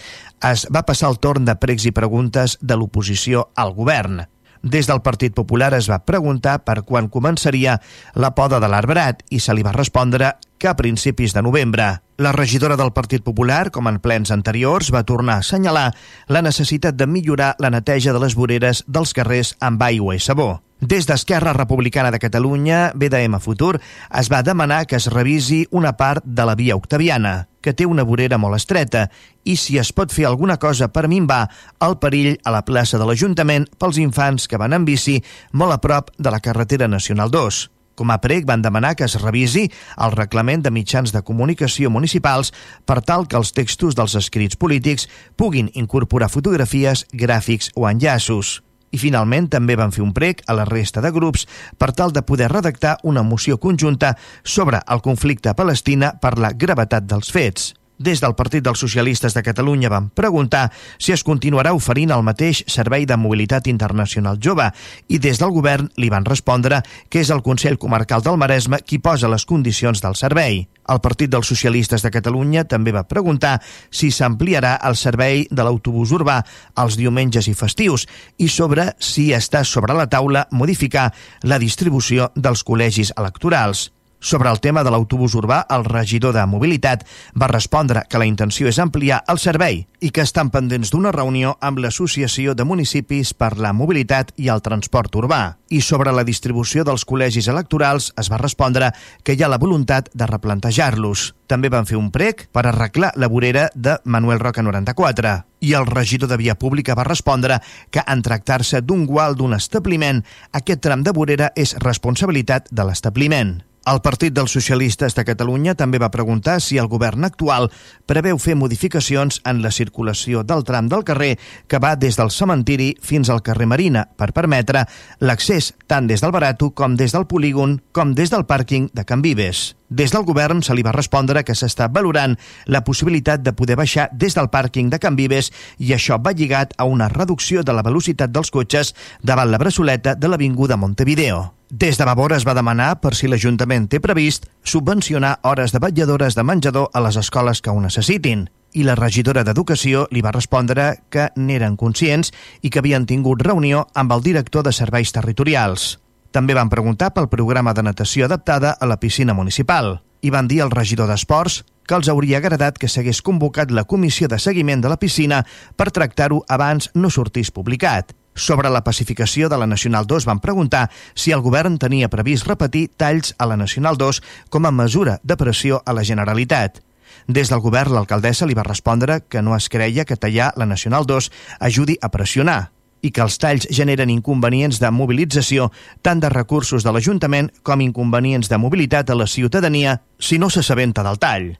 es 0.50 0.66
va 0.74 0.82
passar 0.82 1.12
el 1.14 1.20
torn 1.22 1.46
de 1.46 1.54
pregs 1.54 1.86
i 1.86 1.94
preguntes 1.94 2.58
de 2.60 2.74
l'oposició 2.74 3.50
al 3.54 3.72
govern. 3.78 4.24
Des 4.62 4.88
del 4.88 5.02
Partit 5.02 5.34
Popular 5.34 5.72
es 5.74 5.88
va 5.90 6.02
preguntar 6.04 6.58
per 6.64 6.82
quan 6.84 7.10
començaria 7.12 7.78
la 8.14 8.32
poda 8.34 8.60
de 8.60 8.68
l'arbrat 8.68 9.22
i 9.30 9.40
se 9.40 9.54
li 9.54 9.64
va 9.66 9.74
respondre 9.76 10.34
que 10.58 10.68
a 10.68 10.76
principis 10.76 11.34
de 11.34 11.42
novembre. 11.42 12.00
La 12.16 12.32
regidora 12.32 12.76
del 12.76 12.92
Partit 12.96 13.22
Popular, 13.22 13.70
com 13.70 13.88
en 13.88 14.00
plens 14.00 14.32
anteriors, 14.32 14.92
va 14.92 15.04
tornar 15.04 15.36
a 15.36 15.44
assenyalar 15.44 15.90
la 16.28 16.42
necessitat 16.42 16.96
de 16.96 17.06
millorar 17.06 17.54
la 17.58 17.70
neteja 17.70 18.16
de 18.16 18.22
les 18.22 18.34
voreres 18.34 18.84
dels 18.86 19.12
carrers 19.12 19.56
amb 19.60 19.82
aigua 19.82 20.16
i 20.16 20.20
sabó. 20.20 20.65
Des 20.80 21.06
d'Esquerra 21.06 21.54
Republicana 21.54 22.10
de 22.10 22.18
Catalunya, 22.18 22.92
BDM 22.94 23.38
Futur, 23.40 23.80
es 24.12 24.28
va 24.28 24.42
demanar 24.44 24.84
que 24.84 24.96
es 24.96 25.06
revisi 25.08 25.64
una 25.70 25.94
part 25.96 26.22
de 26.24 26.44
la 26.44 26.54
via 26.54 26.76
octaviana, 26.76 27.48
que 27.64 27.72
té 27.72 27.86
una 27.88 28.04
vorera 28.04 28.36
molt 28.36 28.58
estreta, 28.58 29.06
i 29.42 29.56
si 29.56 29.78
es 29.80 29.94
pot 29.96 30.12
fer 30.12 30.26
alguna 30.28 30.58
cosa 30.60 30.90
per 30.92 31.08
minvar 31.08 31.46
el 31.80 31.96
perill 31.96 32.36
a 32.44 32.52
la 32.52 32.60
plaça 32.68 33.00
de 33.00 33.06
l'Ajuntament 33.08 33.64
pels 33.80 33.96
infants 33.96 34.44
que 34.46 34.60
van 34.60 34.76
en 34.76 34.84
bici 34.84 35.16
molt 35.52 35.72
a 35.72 35.80
prop 35.80 36.12
de 36.18 36.30
la 36.30 36.42
carretera 36.44 36.90
Nacional 36.92 37.32
2. 37.32 37.62
Com 37.96 38.12
a 38.12 38.20
prec 38.20 38.44
van 38.44 38.60
demanar 38.60 38.92
que 39.00 39.08
es 39.08 39.16
revisi 39.16 39.70
el 39.96 40.12
reglament 40.12 40.60
de 40.60 40.70
mitjans 40.70 41.16
de 41.16 41.24
comunicació 41.24 41.88
municipals 41.88 42.52
per 42.84 43.00
tal 43.00 43.24
que 43.24 43.40
els 43.40 43.56
textos 43.56 43.96
dels 43.96 44.20
escrits 44.20 44.60
polítics 44.60 45.08
puguin 45.40 45.72
incorporar 45.72 46.28
fotografies, 46.28 47.06
gràfics 47.16 47.72
o 47.72 47.88
enllaços. 47.88 48.60
I 48.90 48.98
finalment 48.98 49.48
també 49.52 49.76
van 49.76 49.94
fer 49.94 50.04
un 50.04 50.12
prec 50.16 50.42
a 50.46 50.54
la 50.56 50.66
resta 50.68 51.02
de 51.04 51.10
grups 51.14 51.46
per 51.78 51.92
tal 51.92 52.12
de 52.12 52.22
poder 52.22 52.50
redactar 52.52 52.98
una 53.02 53.22
moció 53.22 53.58
conjunta 53.58 54.16
sobre 54.42 54.82
el 54.86 55.02
conflicte 55.02 55.50
a 55.50 55.58
Palestina 55.58 56.14
per 56.20 56.36
la 56.38 56.52
gravetat 56.52 57.08
dels 57.10 57.32
fets. 57.32 57.74
Des 57.98 58.20
del 58.20 58.34
Partit 58.36 58.60
dels 58.60 58.78
Socialistes 58.78 59.32
de 59.32 59.42
Catalunya 59.42 59.88
van 59.88 60.10
preguntar 60.10 60.68
si 60.98 61.14
es 61.14 61.22
continuarà 61.24 61.72
oferint 61.72 62.10
el 62.12 62.24
mateix 62.26 62.60
servei 62.68 63.06
de 63.08 63.16
mobilitat 63.16 63.70
internacional 63.72 64.36
jove 64.36 64.66
i 65.08 65.16
des 65.18 65.40
del 65.40 65.54
govern 65.54 65.88
li 65.96 66.10
van 66.12 66.28
respondre 66.28 66.82
que 67.08 67.22
és 67.24 67.30
el 67.32 67.40
Consell 67.46 67.78
Comarcal 67.80 68.20
del 68.20 68.36
Maresme 68.36 68.82
qui 68.84 69.00
posa 69.00 69.32
les 69.32 69.48
condicions 69.48 70.04
del 70.04 70.14
servei. 70.14 70.66
El 70.92 71.00
Partit 71.00 71.32
dels 71.32 71.48
Socialistes 71.48 72.04
de 72.04 72.12
Catalunya 72.12 72.66
també 72.68 72.92
va 72.92 73.06
preguntar 73.08 73.56
si 73.90 74.12
s'ampliarà 74.12 74.76
el 74.84 75.00
servei 75.00 75.46
de 75.50 75.64
l'autobús 75.64 76.12
urbà 76.12 76.42
els 76.76 77.00
diumenges 77.00 77.48
i 77.48 77.56
festius 77.56 78.04
i 78.36 78.52
sobre 78.52 78.90
si 79.00 79.30
està 79.32 79.64
sobre 79.64 79.96
la 79.96 80.06
taula 80.06 80.46
modificar 80.52 81.12
la 81.48 81.58
distribució 81.58 82.28
dels 82.36 82.62
col·legis 82.62 83.16
electorals. 83.16 83.95
Sobre 84.26 84.50
el 84.50 84.58
tema 84.58 84.82
de 84.82 84.90
l'autobús 84.90 85.36
urbà, 85.38 85.60
el 85.70 85.84
regidor 85.86 86.32
de 86.34 86.42
Mobilitat 86.50 87.04
va 87.38 87.46
respondre 87.46 88.00
que 88.10 88.18
la 88.18 88.26
intenció 88.26 88.66
és 88.66 88.80
ampliar 88.82 89.20
el 89.30 89.38
servei 89.38 89.84
i 90.02 90.08
que 90.10 90.24
estan 90.26 90.48
pendents 90.50 90.90
d'una 90.90 91.12
reunió 91.14 91.52
amb 91.62 91.78
l'Associació 91.78 92.56
de 92.58 92.64
Municipis 92.66 93.30
per 93.38 93.52
la 93.62 93.70
Mobilitat 93.70 94.32
i 94.34 94.48
el 94.50 94.64
Transport 94.66 95.14
Urbà. 95.14 95.38
I 95.70 95.78
sobre 95.78 96.10
la 96.10 96.24
distribució 96.26 96.82
dels 96.82 97.06
col·legis 97.06 97.46
electorals 97.52 98.08
es 98.18 98.26
va 98.32 98.40
respondre 98.42 98.88
que 99.22 99.36
hi 99.36 99.44
ha 99.46 99.52
la 99.52 99.60
voluntat 99.62 100.10
de 100.10 100.26
replantejar-los. 100.26 101.28
També 101.46 101.70
van 101.70 101.86
fer 101.86 102.00
un 102.00 102.10
prec 102.10 102.48
per 102.50 102.66
arreglar 102.66 103.12
la 103.14 103.30
vorera 103.30 103.68
de 103.76 103.94
Manuel 104.02 104.42
Roca 104.42 104.66
94. 104.66 105.36
I 105.62 105.72
el 105.78 105.86
regidor 105.86 106.34
de 106.34 106.40
Via 106.42 106.58
Pública 106.58 106.98
va 106.98 107.06
respondre 107.06 107.60
que 107.94 108.02
en 108.02 108.26
tractar-se 108.26 108.82
d'un 108.82 109.06
gual 109.06 109.38
d'un 109.38 109.54
establiment, 109.54 110.24
aquest 110.50 110.82
tram 110.82 111.06
de 111.06 111.14
vorera 111.14 111.52
és 111.54 111.78
responsabilitat 111.78 112.74
de 112.74 112.90
l'establiment. 112.90 113.56
El 113.86 114.00
Partit 114.02 114.34
dels 114.34 114.50
Socialistes 114.50 115.14
de 115.14 115.22
Catalunya 115.22 115.76
també 115.78 116.00
va 116.02 116.10
preguntar 116.10 116.56
si 116.58 116.74
el 116.82 116.88
govern 116.90 117.22
actual 117.28 117.68
preveu 118.10 118.40
fer 118.42 118.56
modificacions 118.58 119.38
en 119.46 119.60
la 119.62 119.70
circulació 119.70 120.42
del 120.42 120.64
tram 120.66 120.88
del 120.90 121.04
carrer 121.06 121.36
que 121.70 121.78
va 121.78 121.94
des 121.94 122.18
del 122.18 122.34
cementiri 122.34 122.88
fins 122.98 123.30
al 123.30 123.44
carrer 123.46 123.70
Marina 123.70 124.02
per 124.18 124.32
permetre 124.34 124.88
l'accés 125.22 125.70
tant 125.86 126.10
des 126.10 126.24
del 126.24 126.34
Barato 126.34 126.72
com 126.74 126.98
des 126.98 127.14
del 127.14 127.30
polígon 127.30 127.78
com 127.92 128.18
des 128.18 128.34
del 128.34 128.42
pàrquing 128.50 128.90
de 128.90 129.06
Can 129.06 129.22
Vives. 129.22 129.76
Des 129.88 130.10
del 130.10 130.24
govern 130.26 130.62
se 130.66 130.74
li 130.74 130.82
va 130.82 130.94
respondre 130.94 131.44
que 131.46 131.54
s'està 131.54 131.86
valorant 131.92 132.34
la 132.66 132.82
possibilitat 132.84 133.42
de 133.42 133.52
poder 133.54 133.76
baixar 133.78 134.08
des 134.12 134.34
del 134.34 134.50
pàrquing 134.50 134.90
de 134.90 134.98
Can 134.98 135.14
Vives 135.16 135.52
i 135.78 135.92
això 135.94 136.18
va 136.18 136.34
lligat 136.34 136.74
a 136.76 136.84
una 136.84 137.08
reducció 137.08 137.62
de 137.62 137.72
la 137.72 137.84
velocitat 137.86 138.32
dels 138.34 138.50
cotxes 138.50 138.94
davant 139.22 139.50
la 139.50 139.58
braçoleta 139.62 140.14
de 140.14 140.28
l'Avinguda 140.28 140.76
Montevideo. 140.76 141.52
Des 141.70 141.98
de 141.98 142.04
Vavor 142.04 142.32
es 142.32 142.46
va 142.46 142.54
demanar 142.54 143.00
per 143.00 143.14
si 143.14 143.26
l'Ajuntament 143.26 143.88
té 143.90 143.98
previst 144.00 144.46
subvencionar 144.62 145.38
hores 145.42 145.72
de 145.74 145.82
vetlladores 145.82 146.34
de 146.34 146.42
menjador 146.42 146.90
a 146.92 147.02
les 147.02 147.16
escoles 147.16 147.62
que 147.62 147.70
ho 147.70 147.80
necessitin. 147.80 148.48
I 148.74 148.82
la 148.84 148.94
regidora 148.94 149.42
d'Educació 149.42 150.06
li 150.10 150.22
va 150.22 150.34
respondre 150.34 150.92
que 151.10 151.30
n'eren 151.36 151.76
conscients 151.76 152.32
i 152.62 152.70
que 152.70 152.82
havien 152.82 153.06
tingut 153.06 153.42
reunió 153.42 153.86
amb 153.94 154.12
el 154.12 154.22
director 154.22 154.66
de 154.66 154.74
serveis 154.74 155.14
territorials. 155.14 155.96
També 156.36 156.52
van 156.52 156.68
preguntar 156.68 157.14
pel 157.16 157.30
programa 157.32 157.72
de 157.72 157.80
natació 157.80 158.26
adaptada 158.26 158.74
a 158.76 158.84
la 158.84 158.98
piscina 159.00 159.32
municipal 159.32 160.02
i 160.20 160.28
van 160.34 160.50
dir 160.50 160.58
al 160.60 160.72
regidor 160.74 161.08
d'Esports 161.08 161.62
que 161.88 161.96
els 161.96 162.10
hauria 162.12 162.42
agradat 162.42 162.76
que 162.76 162.90
s'hagués 162.92 163.22
convocat 163.24 163.72
la 163.72 163.86
comissió 163.88 164.28
de 164.28 164.36
seguiment 164.36 164.82
de 164.84 164.90
la 164.92 164.98
piscina 165.00 165.38
per 165.80 165.88
tractar-ho 165.96 166.42
abans 166.52 166.90
no 166.92 167.08
sortís 167.08 167.48
publicat. 167.48 168.12
Sobre 168.34 168.68
la 168.68 168.84
pacificació 168.84 169.48
de 169.48 169.56
la 169.56 169.70
Nacional 169.70 170.04
2 170.04 170.28
van 170.28 170.44
preguntar 170.44 170.90
si 171.14 171.32
el 171.32 171.40
govern 171.40 171.80
tenia 171.80 172.12
previst 172.12 172.44
repetir 172.44 172.90
talls 173.00 173.32
a 173.38 173.48
la 173.48 173.56
Nacional 173.56 173.96
2 173.96 174.20
com 174.50 174.68
a 174.68 174.74
mesura 174.76 175.20
de 175.22 175.40
pressió 175.40 175.80
a 175.86 175.96
la 175.96 176.04
Generalitat. 176.04 176.82
Des 177.26 177.48
del 177.48 177.64
govern, 177.64 177.96
l'alcaldessa 177.96 178.44
li 178.44 178.54
va 178.54 178.68
respondre 178.68 179.22
que 179.24 179.40
no 179.40 179.56
es 179.56 179.70
creia 179.72 180.04
que 180.04 180.20
tallar 180.20 180.52
la 180.56 180.68
Nacional 180.68 181.08
2 181.08 181.32
ajudi 181.60 181.96
a 182.02 182.12
pressionar 182.12 182.75
i 183.02 183.10
que 183.10 183.22
els 183.24 183.36
talls 183.42 183.68
generen 183.70 184.10
inconvenients 184.10 184.80
de 184.80 184.90
mobilització 184.90 185.70
tant 186.02 186.22
de 186.22 186.30
recursos 186.32 186.84
de 186.86 186.92
l'Ajuntament 186.92 187.52
com 187.62 187.84
inconvenients 187.84 188.48
de 188.48 188.58
mobilitat 188.58 189.10
a 189.10 189.18
la 189.18 189.26
ciutadania 189.26 190.00
si 190.18 190.38
no 190.38 190.50
s'assabenta 190.50 191.04
del 191.06 191.18
tall. 191.18 191.54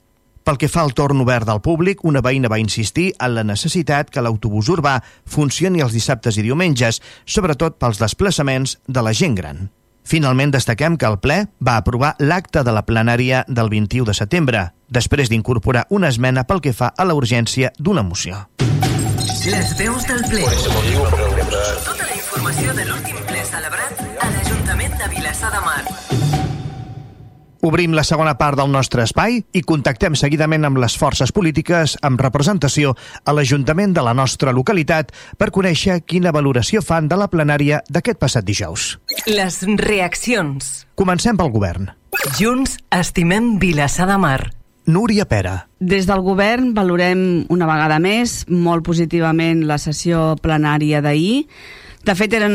Pel 0.46 0.60
que 0.62 0.68
fa 0.70 0.84
al 0.86 0.92
torn 0.94 1.18
obert 1.24 1.48
del 1.48 1.58
públic, 1.58 2.04
una 2.06 2.22
veïna 2.22 2.46
va 2.46 2.60
insistir 2.62 3.08
en 3.18 3.34
la 3.34 3.42
necessitat 3.42 4.12
que 4.14 4.22
l'autobús 4.22 4.68
urbà 4.70 5.00
funcioni 5.26 5.82
els 5.82 5.96
dissabtes 5.96 6.38
i 6.38 6.44
diumenges, 6.46 7.00
sobretot 7.26 7.80
pels 7.82 7.98
desplaçaments 7.98 8.76
de 8.86 9.02
la 9.02 9.10
gent 9.10 9.34
gran. 9.34 9.66
Finalment, 10.06 10.52
destaquem 10.54 10.94
que 10.94 11.08
el 11.10 11.18
ple 11.18 11.40
va 11.58 11.80
aprovar 11.80 12.12
l'acte 12.22 12.62
de 12.62 12.70
la 12.70 12.84
plenària 12.86 13.42
del 13.48 13.72
21 13.74 14.06
de 14.06 14.14
setembre, 14.14 14.62
després 14.86 15.32
d'incorporar 15.32 15.88
una 15.90 16.14
esmena 16.14 16.46
pel 16.46 16.62
que 16.62 16.72
fa 16.72 16.92
a 16.94 17.08
la 17.10 17.18
urgència 17.18 17.74
d'una 17.78 18.06
moció. 18.06 18.46
Les 19.50 19.74
veus 19.78 20.06
del 20.06 20.22
ple. 20.30 21.25
Tota 21.46 22.02
la 22.02 22.14
informació 22.16 22.72
de 22.74 22.84
l'últim 22.88 23.18
ple 23.28 23.42
celebrat 23.46 24.00
a 24.02 24.30
l'Ajuntament 24.32 24.96
de 24.98 25.06
Vilassar 25.12 25.52
de 25.54 25.60
Mar. 25.62 25.82
Obrim 27.66 27.94
la 27.94 28.02
segona 28.06 28.32
part 28.38 28.58
del 28.58 28.72
nostre 28.74 29.04
espai 29.06 29.38
i 29.54 29.62
contactem 29.62 30.16
seguidament 30.18 30.66
amb 30.66 30.80
les 30.82 30.96
forces 30.98 31.30
polítiques 31.34 31.94
amb 32.06 32.20
representació 32.20 32.96
a 33.22 33.36
l'Ajuntament 33.36 33.94
de 33.94 34.02
la 34.02 34.14
nostra 34.14 34.54
localitat 34.54 35.14
per 35.38 35.52
conèixer 35.54 36.00
quina 36.02 36.34
valoració 36.34 36.82
fan 36.82 37.06
de 37.06 37.18
la 37.18 37.30
plenària 37.30 37.80
d'aquest 37.90 38.18
passat 38.18 38.46
dijous. 38.46 38.96
Les 39.30 39.62
reaccions. 39.86 40.86
Comencem 40.98 41.38
pel 41.38 41.54
govern. 41.54 41.90
Junts 42.40 42.80
estimem 42.90 43.56
Vilassar 43.62 44.10
de 44.10 44.18
Mar. 44.18 44.40
Núria 44.86 45.26
Pera. 45.26 45.66
Des 45.80 46.06
del 46.06 46.22
govern 46.22 46.70
valorem 46.74 47.20
una 47.50 47.66
vegada 47.66 47.98
més 48.02 48.44
molt 48.48 48.86
positivament 48.86 49.64
la 49.66 49.80
sessió 49.82 50.36
plenària 50.42 51.02
d'ahir. 51.02 51.46
De 52.06 52.14
fet, 52.14 52.36
eren, 52.38 52.52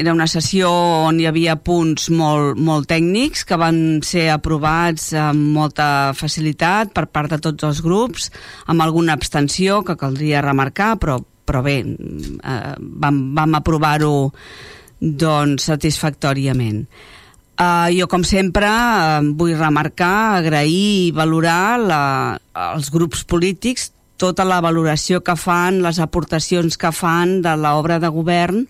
era 0.00 0.14
una 0.16 0.26
sessió 0.32 0.70
on 1.04 1.18
hi 1.20 1.26
havia 1.28 1.58
punts 1.60 2.08
molt, 2.08 2.56
molt 2.56 2.88
tècnics 2.88 3.44
que 3.44 3.58
van 3.60 4.00
ser 4.00 4.30
aprovats 4.32 5.10
amb 5.12 5.50
molta 5.58 6.14
facilitat 6.16 6.94
per 6.96 7.04
part 7.12 7.34
de 7.34 7.40
tots 7.50 7.68
els 7.68 7.82
grups, 7.84 8.30
amb 8.64 8.80
alguna 8.80 9.12
abstenció 9.12 9.82
que 9.84 9.98
caldria 10.00 10.40
remarcar, 10.40 10.94
però, 10.96 11.18
però 11.20 11.60
bé, 11.66 11.82
eh, 11.84 12.74
vam, 12.80 13.20
vam 13.36 13.60
aprovar-ho 13.60 14.14
doncs, 14.98 15.68
satisfactòriament. 15.68 16.86
Uh, 17.58 17.90
jo, 17.90 18.06
com 18.06 18.22
sempre, 18.22 18.68
uh, 18.70 19.18
vull 19.34 19.56
remarcar, 19.58 20.38
agrair 20.38 20.70
i 20.70 21.10
valorar 21.10 21.78
la, 21.82 22.02
els 22.68 22.92
grups 22.94 23.24
polítics 23.26 23.88
tota 24.18 24.44
la 24.46 24.60
valoració 24.62 25.22
que 25.26 25.34
fan, 25.38 25.80
les 25.82 25.98
aportacions 26.02 26.78
que 26.78 26.92
fan 26.94 27.40
de 27.42 27.54
l'obra 27.58 27.98
de 28.02 28.10
govern 28.14 28.62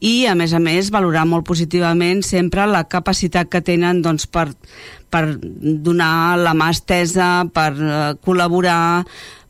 i, 0.00 0.26
a 0.28 0.34
més 0.36 0.52
a 0.52 0.60
més, 0.60 0.92
valorar 0.94 1.24
molt 1.28 1.46
positivament 1.48 2.20
sempre 2.24 2.68
la 2.68 2.84
capacitat 2.84 3.48
que 3.52 3.64
tenen 3.64 4.00
doncs, 4.04 4.28
per, 4.28 4.50
per 5.08 5.24
donar 5.40 6.38
la 6.40 6.52
mà 6.56 6.68
estesa, 6.76 7.46
per 7.48 7.70
uh, 7.80 7.96
col·laborar, 8.24 9.04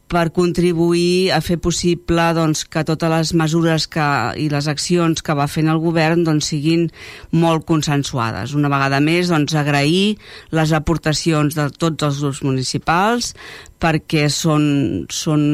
per 0.09 0.31
contribuir 0.35 1.31
a 1.37 1.41
fer 1.45 1.59
possible 1.61 2.25
doncs, 2.37 2.65
que 2.65 2.85
totes 2.89 3.13
les 3.13 3.33
mesures 3.37 3.87
que, 3.93 4.09
i 4.41 4.49
les 4.53 4.69
accions 4.71 5.23
que 5.25 5.37
va 5.37 5.49
fent 5.51 5.69
el 5.69 5.81
govern 5.83 6.25
doncs, 6.27 6.51
siguin 6.53 6.89
molt 7.31 7.67
consensuades. 7.69 8.57
Una 8.57 8.73
vegada 8.73 9.03
més, 9.05 9.29
doncs, 9.33 9.55
agrair 9.59 10.17
les 10.57 10.75
aportacions 10.77 11.57
de 11.59 11.69
tots 11.77 12.09
els 12.09 12.23
grups 12.25 12.45
municipals 12.47 13.35
perquè 13.79 14.27
són, 14.33 15.07
són 15.13 15.45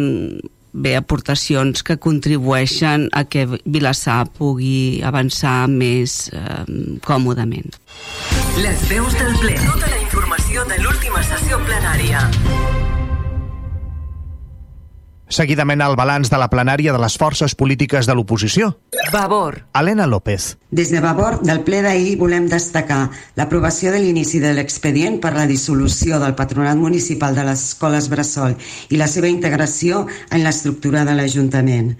bé 0.74 0.96
aportacions 0.98 1.84
que 1.86 1.96
contribueixen 2.02 3.08
a 3.14 3.24
que 3.30 3.46
Vilassar 3.64 4.24
pugui 4.38 5.00
avançar 5.06 5.68
més 5.70 6.28
eh, 6.34 6.64
còmodament. 7.06 7.70
Les 8.58 8.86
veus 8.90 9.18
del 9.18 9.34
ple. 9.42 9.58
Tota 9.62 9.90
la 9.90 10.00
informació 10.02 10.66
de 10.70 10.82
l'última 10.82 11.22
sessió 11.30 11.62
plenària. 11.68 12.26
Seguidament 15.28 15.80
el 15.80 15.96
balanç 15.96 16.28
de 16.28 16.38
la 16.38 16.50
plenària 16.52 16.92
de 16.92 17.00
les 17.00 17.16
forces 17.16 17.54
polítiques 17.56 18.06
de 18.06 18.14
l'oposició. 18.14 18.74
Vavor. 19.12 19.62
Helena 19.72 20.06
López. 20.06 20.56
Des 20.70 20.90
de 20.90 21.00
Vavor, 21.00 21.38
del 21.46 21.62
ple 21.64 21.80
d'ahir, 21.86 22.16
volem 22.20 22.48
destacar 22.50 23.08
l'aprovació 23.38 23.92
de 23.94 24.02
l'inici 24.02 24.40
de 24.42 24.52
l'expedient 24.52 25.20
per 25.22 25.32
la 25.36 25.46
dissolució 25.46 26.18
del 26.20 26.34
Patronat 26.34 26.76
Municipal 26.76 27.34
de 27.34 27.46
les 27.48 27.62
Escoles 27.70 28.10
Bressol 28.12 28.58
i 28.90 29.00
la 29.00 29.08
seva 29.08 29.30
integració 29.30 30.04
en 30.30 30.44
l'estructura 30.44 31.06
de 31.08 31.16
l'Ajuntament. 31.16 31.94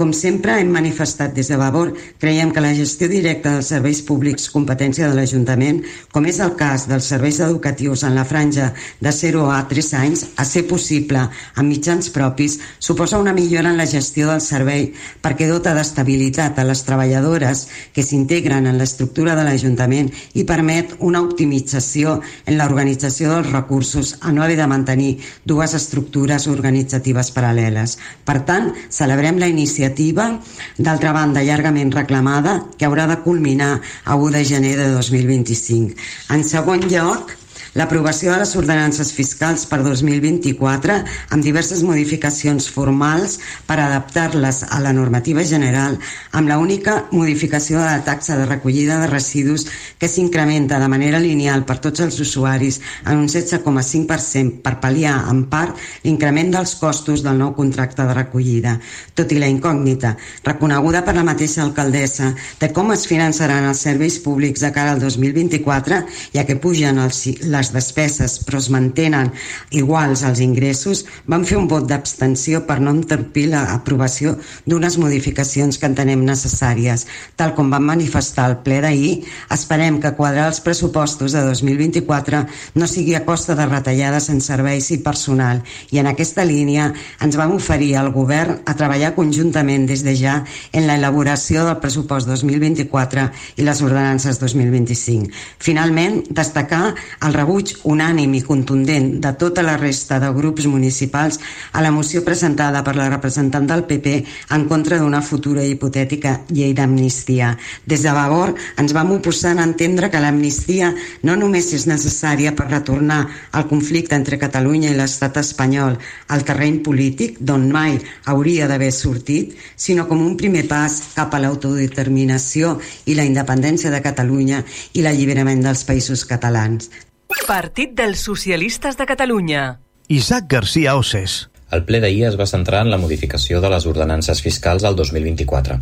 Com 0.00 0.14
sempre 0.16 0.54
hem 0.56 0.70
manifestat 0.72 1.34
des 1.36 1.50
de 1.52 1.58
Vavor, 1.60 1.90
creiem 2.16 2.54
que 2.56 2.62
la 2.64 2.70
gestió 2.72 3.04
directa 3.10 3.50
dels 3.52 3.66
serveis 3.68 3.98
públics 4.00 4.46
competència 4.48 5.10
de 5.10 5.12
l'Ajuntament, 5.12 5.82
com 6.08 6.24
és 6.24 6.38
el 6.40 6.54
cas 6.56 6.86
dels 6.88 7.04
serveis 7.12 7.36
educatius 7.44 8.00
en 8.08 8.14
la 8.16 8.24
franja 8.24 8.70
de 9.04 9.12
0 9.12 9.42
a 9.52 9.58
3 9.68 9.90
anys, 9.98 10.22
a 10.40 10.46
ser 10.48 10.62
possible 10.70 11.20
amb 11.20 11.68
mitjans 11.68 12.08
propis, 12.14 12.56
suposa 12.78 13.20
una 13.20 13.34
millora 13.36 13.74
en 13.74 13.76
la 13.76 13.84
gestió 13.90 14.30
del 14.30 14.40
servei 14.40 14.86
perquè 15.20 15.50
dota 15.50 15.76
d'estabilitat 15.76 16.56
a 16.56 16.64
les 16.64 16.80
treballadores 16.88 17.66
que 17.92 18.00
s'integren 18.00 18.70
en 18.72 18.80
l'estructura 18.80 19.36
de 19.36 19.44
l'Ajuntament 19.44 20.08
i 20.32 20.46
permet 20.48 20.96
una 21.04 21.20
optimització 21.20 22.22
en 22.46 22.56
l'organització 22.56 23.34
dels 23.34 23.52
recursos 23.52 24.14
a 24.22 24.32
no 24.32 24.48
haver 24.48 24.56
de 24.62 24.70
mantenir 24.72 25.12
dues 25.44 25.76
estructures 25.76 26.48
organitzatives 26.48 27.34
paral·leles. 27.36 27.98
Per 28.24 28.40
tant, 28.48 28.72
celebrem 28.88 29.36
la 29.36 29.52
iniciativa 29.52 29.89
iniciativa, 29.90 30.40
d'altra 30.78 31.12
banda 31.12 31.42
llargament 31.42 31.92
reclamada, 31.92 32.64
que 32.78 32.86
haurà 32.86 33.06
de 33.06 33.18
culminar 33.24 33.80
a 34.04 34.14
1 34.16 34.30
de 34.30 34.44
gener 34.44 34.76
de 34.76 34.88
2025. 34.94 35.94
En 36.30 36.44
segon 36.44 36.80
lloc, 36.88 37.34
l'aprovació 37.74 38.32
de 38.32 38.40
les 38.42 38.54
ordenances 38.58 39.12
fiscals 39.14 39.66
per 39.70 39.80
2024 39.84 40.96
amb 41.30 41.44
diverses 41.44 41.82
modificacions 41.86 42.68
formals 42.70 43.38
per 43.66 43.78
adaptar-les 43.78 44.64
a 44.70 44.80
la 44.82 44.94
normativa 44.96 45.44
general 45.46 45.98
amb 46.32 46.50
la 46.50 46.58
única 46.58 47.06
modificació 47.12 47.78
de 47.78 47.86
la 47.86 48.04
taxa 48.06 48.36
de 48.38 48.46
recollida 48.46 48.98
de 49.00 49.10
residus 49.10 49.66
que 49.98 50.08
s'incrementa 50.08 50.80
de 50.80 50.88
manera 50.88 51.20
lineal 51.20 51.64
per 51.64 51.78
tots 51.78 52.02
els 52.04 52.18
usuaris 52.20 52.80
en 53.06 53.22
un 53.22 53.28
16,5% 53.28 54.60
per 54.64 54.78
pal·liar 54.82 55.16
en 55.30 55.44
part 55.52 55.76
l'increment 56.04 56.50
dels 56.56 56.74
costos 56.80 57.22
del 57.22 57.38
nou 57.38 57.54
contracte 57.54 58.04
de 58.06 58.14
recollida. 58.16 58.76
Tot 59.14 59.32
i 59.32 59.38
la 59.38 59.48
incògnita 59.50 60.14
reconeguda 60.46 61.04
per 61.06 61.14
la 61.16 61.26
mateixa 61.26 61.62
alcaldessa 61.64 62.32
de 62.60 62.70
com 62.74 62.92
es 62.94 63.06
finançaran 63.10 63.68
els 63.68 63.82
serveis 63.86 64.18
públics 64.24 64.64
de 64.64 64.72
cara 64.74 64.94
al 64.94 65.00
2024, 65.02 66.00
ja 66.34 66.46
que 66.48 66.58
pugen 66.60 66.98
els, 67.02 67.22
les 67.60 67.72
despeses 67.74 68.38
però 68.46 68.58
es 68.60 68.70
mantenen 68.72 69.30
iguals 69.76 70.24
als 70.24 70.40
ingressos, 70.40 71.04
van 71.28 71.44
fer 71.44 71.58
un 71.60 71.68
vot 71.68 71.86
d'abstenció 71.88 72.64
per 72.66 72.78
no 72.80 72.94
entorpir 72.96 73.50
l'aprovació 73.52 74.36
d'unes 74.66 74.96
modificacions 75.00 75.78
que 75.78 75.88
entenem 75.90 76.24
necessàries. 76.24 77.06
Tal 77.36 77.54
com 77.56 77.70
vam 77.72 77.84
manifestar 77.90 78.46
al 78.48 78.58
ple 78.64 78.80
d'ahir, 78.84 79.12
esperem 79.52 80.00
que 80.00 80.14
quadrar 80.16 80.48
els 80.50 80.62
pressupostos 80.64 81.36
de 81.36 81.44
2024 81.44 82.42
no 82.80 82.88
sigui 82.88 83.14
a 83.18 83.24
costa 83.28 83.56
de 83.58 83.68
retallades 83.68 84.30
en 84.32 84.40
serveis 84.40 84.90
i 84.94 85.00
personal 85.04 85.62
i 85.90 86.00
en 86.00 86.08
aquesta 86.10 86.46
línia 86.48 86.90
ens 87.20 87.36
vam 87.36 87.54
oferir 87.56 87.92
al 87.98 88.12
govern 88.14 88.60
a 88.64 88.76
treballar 88.78 89.12
conjuntament 89.18 89.86
des 89.90 90.04
de 90.06 90.16
ja 90.16 90.40
en 90.72 90.86
la 90.88 90.96
elaboració 90.96 91.66
del 91.66 91.80
pressupost 91.82 92.28
2024 92.30 93.28
i 93.60 93.66
les 93.66 93.82
ordenances 93.84 94.40
2025. 94.40 95.30
Finalment, 95.60 96.22
destacar 96.30 96.94
el 97.26 97.34
rebut 97.34 97.49
rebuig 97.50 97.72
unànim 97.82 98.30
i 98.38 98.42
contundent 98.46 99.16
de 99.18 99.30
tota 99.34 99.62
la 99.66 99.74
resta 99.76 100.20
de 100.22 100.28
grups 100.30 100.68
municipals 100.70 101.40
a 101.72 101.82
la 101.82 101.90
moció 101.90 102.22
presentada 102.22 102.84
per 102.86 102.94
la 102.94 103.08
representant 103.10 103.66
del 103.66 103.82
PP 103.88 104.12
en 104.54 104.66
contra 104.70 105.00
d'una 105.00 105.20
futura 105.20 105.64
hipotètica 105.66 106.44
llei 106.48 106.74
d'amnistia. 106.78 107.56
Des 107.86 108.04
de 108.06 108.12
Vavor 108.14 108.54
ens 108.78 108.94
vam 108.94 109.10
oposar 109.16 109.56
a 109.58 109.66
entendre 109.66 110.10
que 110.10 110.22
l'amnistia 110.22 110.92
no 111.26 111.34
només 111.34 111.72
és 111.74 111.88
necessària 111.90 112.54
per 112.54 112.68
retornar 112.70 113.26
al 113.50 113.66
conflicte 113.66 114.14
entre 114.14 114.38
Catalunya 114.38 114.94
i 114.94 114.98
l'estat 115.00 115.42
espanyol 115.42 115.98
al 116.28 116.46
terreny 116.46 116.78
polític, 116.86 117.40
d'on 117.40 117.66
mai 117.72 117.98
hauria 118.30 118.70
d'haver 118.70 118.92
sortit, 118.94 119.58
sinó 119.74 120.06
com 120.06 120.22
un 120.22 120.36
primer 120.38 120.68
pas 120.70 121.02
cap 121.18 121.34
a 121.34 121.42
l'autodeterminació 121.42 122.78
i 123.06 123.18
la 123.18 123.26
independència 123.26 123.90
de 123.90 124.04
Catalunya 124.06 124.62
i 124.94 125.02
l'alliberament 125.02 125.66
dels 125.66 125.82
països 125.88 126.22
catalans. 126.24 127.09
Partit 127.30 127.92
dels 127.94 128.18
Socialistes 128.26 128.96
de 128.98 129.06
Catalunya. 129.06 129.80
Isaac 130.08 130.46
García 130.50 130.96
Osses. 130.96 131.48
El 131.70 131.84
ple 131.86 132.00
d'ahir 132.02 132.24
es 132.26 132.36
va 132.38 132.46
centrar 132.50 132.80
en 132.82 132.90
la 132.90 132.98
modificació 132.98 133.60
de 133.62 133.70
les 133.70 133.86
ordenances 133.86 134.42
fiscals 134.42 134.82
al 134.82 134.96
2024. 134.98 135.76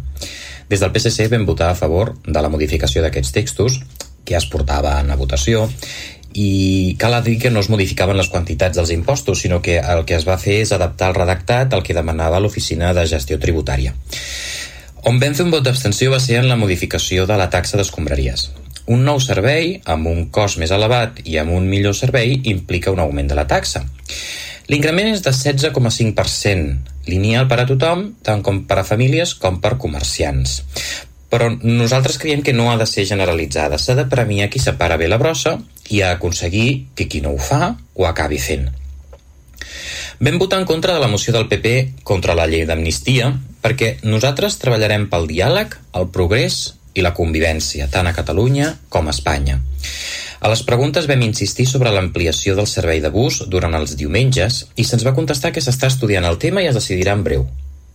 Des 0.69 0.85
del 0.85 0.93
PSC 0.93 1.31
vam 1.33 1.47
votar 1.49 1.71
a 1.73 1.79
favor 1.79 2.13
de 2.27 2.43
la 2.45 2.51
modificació 2.53 3.01
d'aquests 3.01 3.33
textos, 3.33 3.81
que 4.29 4.37
es 4.37 4.49
portaven 4.53 5.09
a 5.11 5.17
votació, 5.17 5.65
i 6.37 6.97
cal 7.01 7.17
dir 7.25 7.39
que 7.41 7.51
no 7.51 7.65
es 7.65 7.73
modificaven 7.73 8.21
les 8.21 8.29
quantitats 8.29 8.77
dels 8.77 8.93
impostos, 8.93 9.41
sinó 9.41 9.63
que 9.63 9.79
el 9.81 10.05
que 10.05 10.21
es 10.21 10.29
va 10.29 10.37
fer 10.37 10.61
és 10.67 10.73
adaptar 10.77 11.15
el 11.15 11.21
redactat 11.23 11.73
al 11.73 11.83
que 11.83 11.97
demanava 11.97 12.41
l'Oficina 12.45 12.93
de 12.93 13.09
Gestió 13.09 13.41
Tributària. 13.41 13.97
On 15.09 15.17
vam 15.17 15.33
fer 15.33 15.47
un 15.47 15.53
vot 15.55 15.65
d'abstenció 15.65 16.13
va 16.13 16.21
ser 16.21 16.43
en 16.43 16.49
la 16.53 16.61
modificació 16.61 17.25
de 17.25 17.37
la 17.41 17.49
taxa 17.49 17.81
d'escombraries. 17.81 18.51
Un 18.89 19.03
nou 19.05 19.19
servei, 19.21 19.75
amb 19.85 20.09
un 20.09 20.29
cost 20.33 20.57
més 20.61 20.71
elevat 20.73 21.19
i 21.29 21.37
amb 21.41 21.53
un 21.53 21.67
millor 21.69 21.97
servei, 21.97 22.39
implica 22.49 22.95
un 22.95 23.03
augment 23.03 23.29
de 23.29 23.37
la 23.37 23.45
taxa. 23.51 23.83
L'increment 24.73 25.11
és 25.11 25.21
de 25.25 25.33
16,5%, 25.33 26.95
lineal 27.09 27.49
per 27.49 27.59
a 27.61 27.67
tothom, 27.69 28.07
tant 28.25 28.41
com 28.45 28.63
per 28.69 28.79
a 28.81 28.87
famílies 28.89 29.35
com 29.41 29.61
per 29.61 29.77
comerciants. 29.81 30.63
Però 31.29 31.51
nosaltres 31.61 32.17
creiem 32.21 32.41
que 32.45 32.57
no 32.57 32.71
ha 32.73 32.79
de 32.81 32.87
ser 32.89 33.05
generalitzada. 33.09 33.77
S'ha 33.77 33.97
de 33.99 34.07
premiar 34.09 34.49
qui 34.49 34.61
separa 34.61 34.97
bé 34.97 35.09
la 35.13 35.21
brossa 35.21 35.59
i 35.93 36.01
a 36.01 36.15
aconseguir 36.17 36.89
que 36.97 37.09
qui 37.09 37.21
no 37.21 37.35
ho 37.37 37.41
fa 37.41 37.75
ho 37.77 38.09
acabi 38.09 38.41
fent. 38.41 38.71
Vam 40.19 40.41
votar 40.41 40.63
en 40.63 40.67
contra 40.67 40.97
de 40.97 41.01
la 41.05 41.13
moció 41.13 41.33
del 41.37 41.47
PP 41.49 42.05
contra 42.09 42.35
la 42.35 42.49
llei 42.49 42.65
d'amnistia 42.65 43.35
perquè 43.63 43.99
nosaltres 44.03 44.57
treballarem 44.63 45.07
pel 45.13 45.29
diàleg, 45.29 45.77
el 45.95 46.09
progrés 46.15 46.78
i 46.99 47.05
la 47.05 47.15
convivència, 47.15 47.89
tant 47.93 48.07
a 48.11 48.15
Catalunya 48.17 48.75
com 48.93 49.07
a 49.09 49.15
Espanya. 49.15 49.61
A 50.39 50.51
les 50.51 50.63
preguntes 50.63 51.09
vam 51.11 51.23
insistir 51.27 51.67
sobre 51.67 51.91
l'ampliació 51.95 52.55
del 52.55 52.69
servei 52.71 53.01
de 53.03 53.11
bus 53.11 53.41
durant 53.51 53.75
els 53.75 53.97
diumenges 53.99 54.67
i 54.77 54.85
se'ns 54.87 55.07
va 55.07 55.15
contestar 55.17 55.51
que 55.55 55.63
s'està 55.65 55.91
estudiant 55.91 56.27
el 56.29 56.39
tema 56.39 56.63
i 56.63 56.69
es 56.71 56.79
decidirà 56.79 57.17
en 57.19 57.25
breu. 57.27 57.47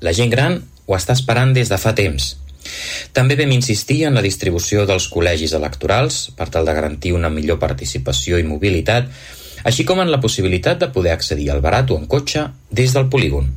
La 0.04 0.12
gent 0.16 0.32
gran 0.32 0.60
ho 0.86 0.98
està 0.98 1.16
esperant 1.16 1.54
des 1.56 1.72
de 1.72 1.80
fa 1.80 1.94
temps. 1.96 2.34
També 3.16 3.36
vam 3.40 3.52
insistir 3.56 4.04
en 4.08 4.16
la 4.18 4.24
distribució 4.24 4.88
dels 4.90 5.08
col·legis 5.12 5.56
electorals 5.56 6.30
per 6.38 6.50
tal 6.52 6.68
de 6.68 6.76
garantir 6.76 7.14
una 7.16 7.32
millor 7.32 7.60
participació 7.60 8.40
i 8.40 8.48
mobilitat, 8.48 9.12
així 9.64 9.86
com 9.88 10.02
en 10.04 10.12
la 10.12 10.20
possibilitat 10.24 10.80
de 10.80 10.92
poder 10.96 11.14
accedir 11.16 11.50
al 11.52 11.64
barat 11.64 11.92
o 11.92 12.00
en 12.00 12.08
cotxe 12.08 12.50
des 12.72 12.96
del 12.96 13.08
polígon. 13.08 13.52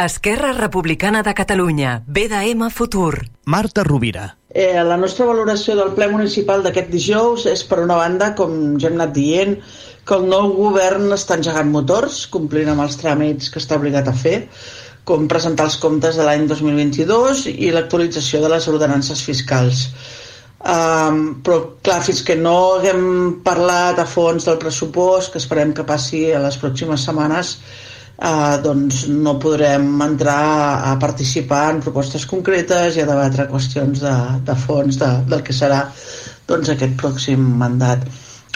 Esquerra 0.00 0.52
Republicana 0.52 1.22
de 1.22 1.32
Catalunya, 1.34 2.02
BDM 2.06 2.68
Futur. 2.70 3.26
Marta 3.44 3.84
Rovira. 3.84 4.39
Eh, 4.50 4.82
la 4.82 4.96
nostra 4.98 5.28
valoració 5.28 5.76
del 5.78 5.92
ple 5.94 6.08
municipal 6.10 6.64
d'aquest 6.64 6.88
dijous 6.90 7.46
és, 7.46 7.62
per 7.70 7.78
una 7.84 7.98
banda, 8.00 8.32
com 8.38 8.54
ja 8.82 8.88
hem 8.88 8.96
anat 8.98 9.12
dient, 9.14 9.56
que 10.06 10.16
el 10.16 10.24
nou 10.26 10.50
govern 10.56 11.12
està 11.14 11.36
engegant 11.38 11.70
motors, 11.70 12.24
complint 12.34 12.70
amb 12.72 12.82
els 12.82 12.98
tràmits 12.98 13.52
que 13.52 13.60
està 13.62 13.78
obligat 13.78 14.08
a 14.10 14.16
fer, 14.24 14.40
com 15.06 15.28
presentar 15.30 15.68
els 15.70 15.76
comptes 15.82 16.18
de 16.18 16.26
l'any 16.26 16.48
2022 16.50 17.44
i 17.52 17.70
l'actualització 17.74 18.40
de 18.42 18.50
les 18.50 18.66
ordenances 18.72 19.22
fiscals. 19.26 19.86
Um, 20.60 21.40
però 21.46 21.60
clar, 21.86 22.00
fins 22.04 22.20
que 22.26 22.34
no 22.36 22.56
haguem 22.74 23.04
parlat 23.46 24.02
a 24.02 24.04
fons 24.04 24.44
del 24.48 24.58
pressupost, 24.60 25.30
que 25.32 25.40
esperem 25.40 25.72
que 25.76 25.86
passi 25.88 26.26
a 26.34 26.42
les 26.42 26.58
pròximes 26.60 27.06
setmanes, 27.06 27.54
eh, 28.20 28.56
doncs 28.62 29.06
no 29.08 29.38
podrem 29.42 29.86
entrar 30.04 30.40
a 30.92 30.96
participar 31.00 31.66
en 31.74 31.82
propostes 31.84 32.26
concretes 32.28 32.96
i 32.96 33.04
a 33.04 33.08
debatre 33.08 33.48
qüestions 33.50 34.02
de, 34.04 34.16
de 34.46 34.56
fons 34.66 35.00
de, 35.00 35.12
del 35.30 35.44
que 35.46 35.56
serà 35.56 35.86
doncs, 36.50 36.72
aquest 36.72 36.98
pròxim 37.00 37.40
mandat. 37.60 38.04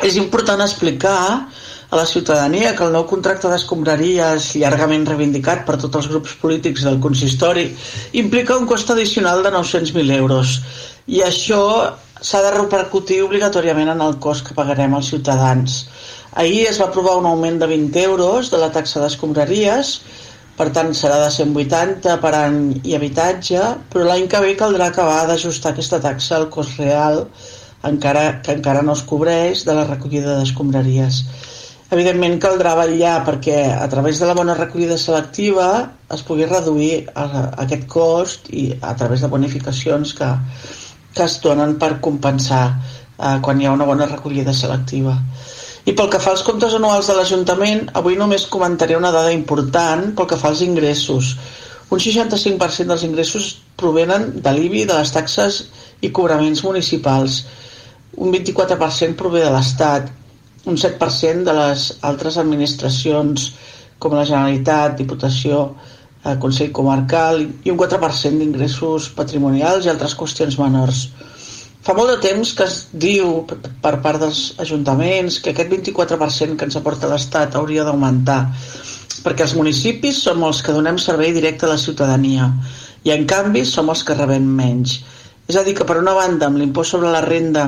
És 0.03 0.17
important 0.19 0.61
explicar 0.61 1.19
a 1.95 1.97
la 1.97 2.07
ciutadania 2.07 2.73
que 2.75 2.83
el 2.83 2.95
nou 2.97 3.05
contracte 3.07 3.47
d'escombraries, 3.47 4.49
llargament 4.59 5.05
reivindicat 5.07 5.63
per 5.67 5.77
tots 5.79 6.01
els 6.01 6.09
grups 6.11 6.33
polítics 6.41 6.83
del 6.83 6.99
consistori, 6.99 7.69
implica 8.19 8.57
un 8.59 8.67
cost 8.67 8.91
addicional 8.91 9.45
de 9.45 9.53
900.000 9.55 10.17
euros. 10.17 10.57
I 11.07 11.23
això 11.23 11.63
s'ha 12.25 12.41
de 12.43 12.51
repercutir 12.57 13.21
obligatòriament 13.23 13.93
en 13.93 14.03
el 14.03 14.19
cost 14.19 14.49
que 14.49 14.57
pagarem 14.59 14.97
els 14.99 15.13
ciutadans. 15.13 15.85
Ahir 16.43 16.67
es 16.67 16.81
va 16.83 16.89
aprovar 16.91 17.17
un 17.21 17.27
augment 17.31 17.61
de 17.63 17.67
20 17.71 18.01
euros 18.03 18.51
de 18.51 18.59
la 18.59 18.73
taxa 18.75 19.03
d'escombraries, 19.03 19.91
per 20.59 20.69
tant 20.75 20.91
serà 20.95 21.21
de 21.23 21.31
180 21.35 22.17
per 22.23 22.33
any 22.39 22.59
i 22.83 22.95
habitatge, 22.99 23.61
però 23.93 24.09
l'any 24.09 24.27
que 24.31 24.41
ve 24.43 24.57
caldrà 24.59 24.89
acabar 24.91 25.21
d'ajustar 25.29 25.73
aquesta 25.73 26.01
taxa 26.03 26.37
al 26.41 26.49
cost 26.57 26.79
real 26.83 27.25
encara, 27.87 28.41
que 28.43 28.55
encara 28.59 28.83
no 28.83 28.95
es 28.99 29.03
cobreix 29.07 29.65
de 29.69 29.79
la 29.79 29.87
recollida 29.87 30.39
d'escombraries. 30.41 31.23
Evidentment 31.95 32.39
caldrà 32.43 32.75
vetllar 32.81 33.17
perquè 33.27 33.59
a 33.77 33.87
través 33.93 34.19
de 34.19 34.27
la 34.27 34.35
bona 34.35 34.57
recollida 34.59 34.97
selectiva 34.99 35.69
es 36.17 36.23
pugui 36.27 36.49
reduir 36.51 37.05
aquest 37.15 37.87
cost 37.93 38.49
i 38.51 38.71
a 38.81 38.95
través 38.99 39.23
de 39.23 39.31
bonificacions 39.31 40.15
que, 40.19 40.31
que 41.15 41.27
es 41.29 41.39
donen 41.45 41.77
per 41.79 42.01
compensar 42.03 42.65
eh, 42.73 43.37
quan 43.45 43.61
hi 43.61 43.69
ha 43.69 43.77
una 43.79 43.87
bona 43.87 44.11
recollida 44.11 44.55
selectiva. 44.57 45.15
I 45.85 45.93
pel 45.93 46.09
que 46.13 46.21
fa 46.23 46.33
als 46.33 46.45
comptes 46.47 46.75
anuals 46.79 47.11
de 47.11 47.17
l'Ajuntament, 47.19 47.89
avui 48.01 48.17
només 48.17 48.49
comentaré 48.49 48.97
una 48.97 49.13
dada 49.13 49.33
important 49.33 50.15
pel 50.17 50.31
que 50.31 50.39
fa 50.41 50.49
als 50.53 50.63
ingressos. 50.65 51.35
Un 51.93 52.01
65% 52.01 52.89
dels 52.89 53.05
ingressos 53.05 53.51
provenen 53.77 54.31
de 54.41 54.55
l'IBI, 54.57 54.87
de 54.89 54.97
les 54.97 55.13
taxes 55.13 55.65
i 56.01 56.11
cobraments 56.11 56.65
municipals 56.65 57.43
un 58.17 58.33
24% 58.33 59.17
prové 59.19 59.43
de 59.43 59.51
l'Estat, 59.51 60.11
un 60.71 60.77
7% 60.79 61.45
de 61.45 61.55
les 61.57 61.87
altres 62.07 62.39
administracions 62.39 63.51
com 63.99 64.15
la 64.15 64.25
Generalitat, 64.29 64.97
Diputació, 64.99 65.65
eh, 66.25 66.37
Consell 66.41 66.73
Comarcal 66.73 67.43
i 67.65 67.73
un 67.73 67.79
4% 67.81 68.41
d'ingressos 68.41 69.11
patrimonials 69.19 69.87
i 69.87 69.93
altres 69.93 70.17
qüestions 70.19 70.59
menors. 70.61 71.09
Fa 71.85 71.93
molt 71.93 72.15
de 72.15 72.21
temps 72.25 72.51
que 72.57 72.65
es 72.65 72.77
diu 72.97 73.43
per 73.85 73.99
part 74.05 74.23
dels 74.23 74.39
ajuntaments 74.65 75.37
que 75.45 75.53
aquest 75.53 75.69
24% 75.69 76.57
que 76.57 76.69
ens 76.69 76.79
aporta 76.81 77.11
l'Estat 77.11 77.59
hauria 77.61 77.85
d'augmentar 77.85 78.39
perquè 79.25 79.45
els 79.45 79.53
municipis 79.59 80.23
som 80.25 80.41
els 80.49 80.63
que 80.65 80.73
donem 80.77 80.97
servei 81.01 81.35
directe 81.37 81.67
a 81.69 81.75
la 81.75 81.81
ciutadania 81.81 82.49
i 83.05 83.13
en 83.13 83.27
canvi 83.29 83.67
som 83.69 83.93
els 83.93 84.05
que 84.05 84.17
rebem 84.17 84.47
menys. 84.61 84.97
És 85.49 85.59
a 85.61 85.65
dir, 85.67 85.75
que 85.77 85.85
per 85.85 85.99
una 86.01 86.15
banda 86.17 86.49
amb 86.49 86.57
l'impost 86.61 86.95
sobre 86.95 87.13
la 87.13 87.21
renda 87.25 87.67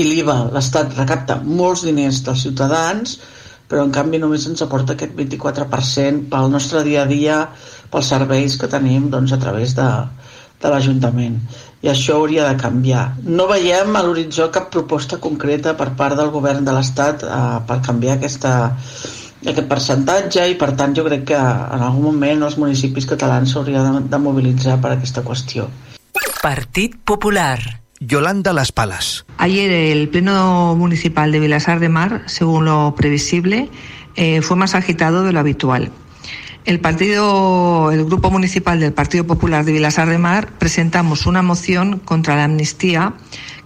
i 0.00 0.06
l'IVA, 0.06 0.38
l'Estat 0.54 0.96
recapta 0.96 1.36
molts 1.44 1.84
diners 1.84 2.22
dels 2.24 2.46
ciutadans, 2.46 3.18
però 3.68 3.84
en 3.84 3.92
canvi 3.94 4.20
només 4.22 4.46
ens 4.48 4.64
aporta 4.64 4.96
aquest 4.96 5.12
24% 5.18 6.30
pel 6.32 6.48
nostre 6.54 6.82
dia 6.88 7.04
a 7.04 7.10
dia, 7.10 7.42
pels 7.92 8.12
serveis 8.14 8.56
que 8.56 8.70
tenim 8.70 9.10
doncs, 9.12 9.36
a 9.36 9.40
través 9.44 9.76
de, 9.76 9.90
de 10.60 10.70
l'Ajuntament. 10.72 11.38
I 11.80 11.88
això 11.92 12.18
hauria 12.18 12.46
de 12.48 12.58
canviar. 12.60 13.06
No 13.24 13.46
veiem 13.48 13.96
a 13.96 14.04
l'horitzó 14.04 14.50
cap 14.52 14.68
proposta 14.72 15.16
concreta 15.22 15.74
per 15.78 15.90
part 15.96 16.18
del 16.18 16.32
govern 16.34 16.66
de 16.66 16.76
l'Estat 16.76 17.24
eh, 17.24 17.40
per 17.66 17.80
canviar 17.86 18.18
aquesta, 18.18 18.54
aquest 19.46 19.68
percentatge 19.70 20.44
i 20.52 20.58
per 20.60 20.74
tant 20.76 20.96
jo 20.96 21.06
crec 21.08 21.26
que 21.32 21.40
en 21.40 21.84
algun 21.86 22.10
moment 22.10 22.48
els 22.48 22.58
municipis 22.60 23.08
catalans 23.08 23.54
s'haurien 23.54 24.00
de, 24.00 24.06
de 24.12 24.22
mobilitzar 24.28 24.76
per 24.84 24.94
aquesta 24.98 25.24
qüestió. 25.24 25.70
Partit 26.40 26.96
Popular 27.04 27.80
Yolanda 28.00 28.54
Las 28.54 28.72
Palas. 28.72 29.26
Ayer 29.36 29.70
el 29.70 30.08
Pleno 30.08 30.74
Municipal 30.74 31.32
de 31.32 31.40
Vilasar 31.40 31.80
de 31.80 31.90
Mar, 31.90 32.22
según 32.26 32.64
lo 32.64 32.94
previsible, 32.96 33.68
eh, 34.16 34.40
fue 34.40 34.56
más 34.56 34.74
agitado 34.74 35.22
de 35.22 35.32
lo 35.32 35.40
habitual. 35.40 35.90
El 36.66 36.78
partido, 36.78 37.90
el 37.90 38.04
Grupo 38.04 38.30
Municipal 38.30 38.80
del 38.80 38.92
Partido 38.92 39.26
Popular 39.26 39.64
de 39.64 39.72
Vilasar 39.72 40.08
de 40.08 40.18
Mar 40.18 40.58
presentamos 40.58 41.26
una 41.26 41.40
moción 41.40 41.98
contra 41.98 42.36
la 42.36 42.44
amnistía 42.44 43.14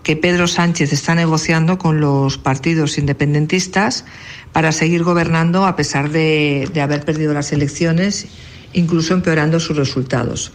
que 0.04 0.14
Pedro 0.14 0.46
Sánchez 0.46 0.92
está 0.92 1.14
negociando 1.16 1.76
con 1.76 2.00
los 2.00 2.38
partidos 2.38 2.96
independentistas 2.96 4.04
para 4.52 4.70
seguir 4.70 5.02
gobernando 5.02 5.66
a 5.66 5.74
pesar 5.74 6.10
de, 6.10 6.68
de 6.72 6.80
haber 6.82 7.04
perdido 7.04 7.34
las 7.34 7.52
elecciones, 7.52 8.28
incluso 8.74 9.12
empeorando 9.14 9.58
sus 9.58 9.76
resultados. 9.76 10.52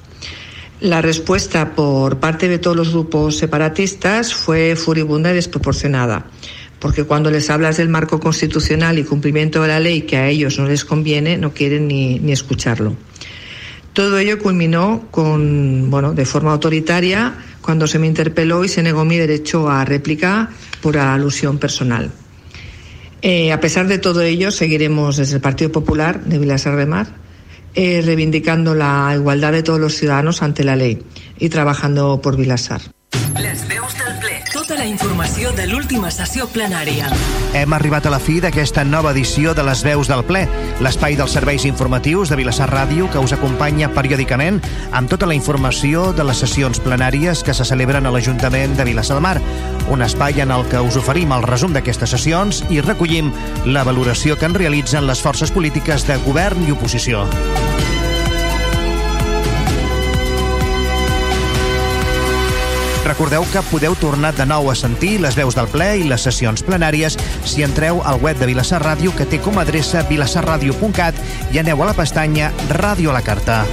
La 0.80 1.02
respuesta 1.02 1.76
por 1.76 2.20
parte 2.20 2.48
de 2.48 2.58
todos 2.58 2.78
los 2.78 2.92
grupos 2.92 3.38
separatistas 3.38 4.34
fue 4.34 4.78
furibunda 4.78 5.32
y 5.32 5.34
desproporcionada, 5.34 6.28
porque 6.80 7.04
cuando 7.04 7.30
les 7.32 7.50
hablas 7.50 7.78
del 7.78 7.90
marco 7.90 8.20
constitucional 8.20 8.98
y 9.00 9.04
cumplimiento 9.04 9.62
de 9.62 9.68
la 9.68 9.80
ley 9.80 10.04
que 10.04 10.18
a 10.18 10.28
ellos 10.28 10.58
no 10.60 10.68
les 10.68 10.86
conviene, 10.86 11.38
no 11.38 11.54
quieren 11.54 11.88
ni, 11.88 12.20
ni 12.20 12.32
escucharlo. 12.32 12.96
Todo 13.94 14.18
ello 14.20 14.40
culminó 14.40 15.08
con, 15.12 15.90
bueno, 15.90 16.14
de 16.14 16.26
forma 16.26 16.52
autoritaria 16.52 17.34
cuando 17.62 17.88
se 17.88 18.00
me 18.00 18.08
interpeló 18.08 18.64
y 18.64 18.70
se 18.70 18.84
negó 18.84 19.04
mi 19.04 19.18
derecho 19.18 19.70
a 19.70 19.84
réplica 19.84 20.50
por 20.82 20.98
alusión 20.98 21.58
personal. 21.58 22.12
Eh, 23.22 23.52
a 23.52 23.60
pesar 23.60 23.88
de 23.88 23.98
todo 23.98 24.22
ello, 24.22 24.52
seguiremos 24.52 25.18
desde 25.18 25.36
el 25.36 25.42
Partido 25.42 25.72
Popular 25.72 26.24
de 26.24 26.38
Vilasar 26.38 26.78
de 26.78 26.86
Mar 26.86 27.08
eh, 27.76 28.02
reivindicando 28.04 28.74
la 28.74 29.12
igualdad 29.14 29.52
de 29.52 29.64
todos 29.64 29.80
los 29.80 29.96
ciudadanos 29.96 30.42
ante 30.42 30.64
la 30.64 30.76
ley 30.76 31.04
y 31.38 31.50
trabajando 31.50 32.22
por 32.22 32.38
Vilasar. 32.38 32.82
Les 33.36 33.68
del 33.68 33.78
ple. 33.78 34.09
Tota 34.70 34.84
la 34.84 34.86
informació 34.86 35.50
de 35.58 35.64
l'última 35.66 36.12
sessió 36.14 36.46
plenària. 36.54 37.08
Hem 37.58 37.74
arribat 37.74 38.06
a 38.06 38.12
la 38.14 38.20
fi 38.22 38.36
d'aquesta 38.38 38.84
nova 38.86 39.16
edició 39.16 39.56
de 39.58 39.64
les 39.66 39.80
veus 39.82 40.12
del 40.12 40.22
ple, 40.28 40.44
l'espai 40.86 41.16
dels 41.18 41.34
serveis 41.34 41.66
informatius 41.66 42.30
de 42.30 42.38
Vilassar 42.38 42.68
Ràdio 42.70 43.08
que 43.10 43.18
us 43.18 43.34
acompanya 43.34 43.90
periòdicament 43.96 44.60
amb 44.94 45.10
tota 45.10 45.26
la 45.26 45.34
informació 45.34 46.12
de 46.14 46.28
les 46.30 46.44
sessions 46.46 46.78
plenàries 46.86 47.42
que 47.42 47.58
se 47.58 47.66
celebren 47.66 48.06
a 48.06 48.14
l'Ajuntament 48.14 48.78
de 48.78 48.86
Vilassar 48.92 49.18
de 49.18 49.26
Mar. 49.26 49.40
Un 49.90 50.06
espai 50.06 50.38
en 50.46 50.54
el 50.54 50.68
que 50.70 50.86
us 50.86 51.02
oferim 51.02 51.34
el 51.34 51.50
resum 51.50 51.74
d'aquestes 51.74 52.14
sessions 52.14 52.62
i 52.70 52.78
recollim 52.86 53.34
la 53.66 53.88
valoració 53.90 54.38
que 54.38 54.46
en 54.46 54.54
realitzen 54.54 55.10
les 55.10 55.26
forces 55.26 55.50
polítiques 55.50 56.06
de 56.06 56.22
govern 56.30 56.62
i 56.70 56.78
oposició. 56.78 57.26
Recordeu 63.10 63.42
que 63.50 63.62
podeu 63.72 63.96
tornar 63.98 64.36
de 64.38 64.46
nou 64.46 64.68
a 64.70 64.76
sentir 64.78 65.16
les 65.18 65.34
veus 65.34 65.56
del 65.58 65.66
ple 65.74 65.88
i 65.98 66.04
les 66.06 66.22
sessions 66.22 66.62
plenàries 66.62 67.16
si 67.42 67.64
entreu 67.66 68.04
al 68.06 68.22
web 68.22 68.38
de 68.38 68.46
Vilassar 68.46 68.84
Ràdio 68.84 69.16
que 69.18 69.26
té 69.26 69.40
com 69.42 69.58
a 69.58 69.64
adreça 69.66 70.04
vilassarradio.cat 70.06 71.18
i 71.50 71.58
aneu 71.58 71.82
a 71.82 71.88
la 71.90 71.96
pestanya 71.98 72.52
Ràdio 72.70 73.10
a 73.10 73.18
la 73.18 73.24
Carta. 73.26 73.64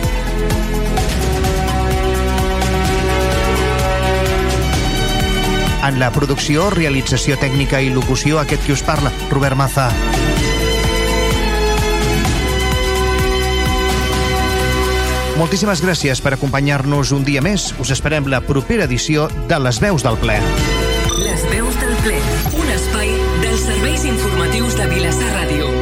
En 5.84 6.00
la 6.00 6.08
producció, 6.16 6.70
realització 6.72 7.36
tècnica 7.36 7.84
i 7.84 7.92
locució, 7.92 8.40
aquest 8.40 8.64
qui 8.64 8.72
us 8.72 8.82
parla, 8.88 9.12
Robert 9.28 9.60
Maza. 9.60 9.90
Moltíssimes 15.36 15.82
gràcies 15.84 16.22
per 16.24 16.32
acompanyar-nos 16.32 17.12
un 17.12 17.24
dia 17.26 17.42
més. 17.44 17.68
Us 17.82 17.92
esperem 17.92 18.24
la 18.32 18.40
propera 18.40 18.86
edició 18.88 19.28
de 19.50 19.60
Les 19.60 19.80
Veus 19.84 20.06
del 20.06 20.16
Ple. 20.22 20.38
Les 21.20 21.44
veus 21.52 21.76
del 21.82 21.94
ple. 22.06 22.16
Un 22.56 22.72
espai 22.72 23.12
dels 23.44 23.66
serveis 23.68 24.08
informatius 24.08 24.80
de 24.80 24.88
Vilassar 24.94 25.34
Ràdio. 25.36 25.75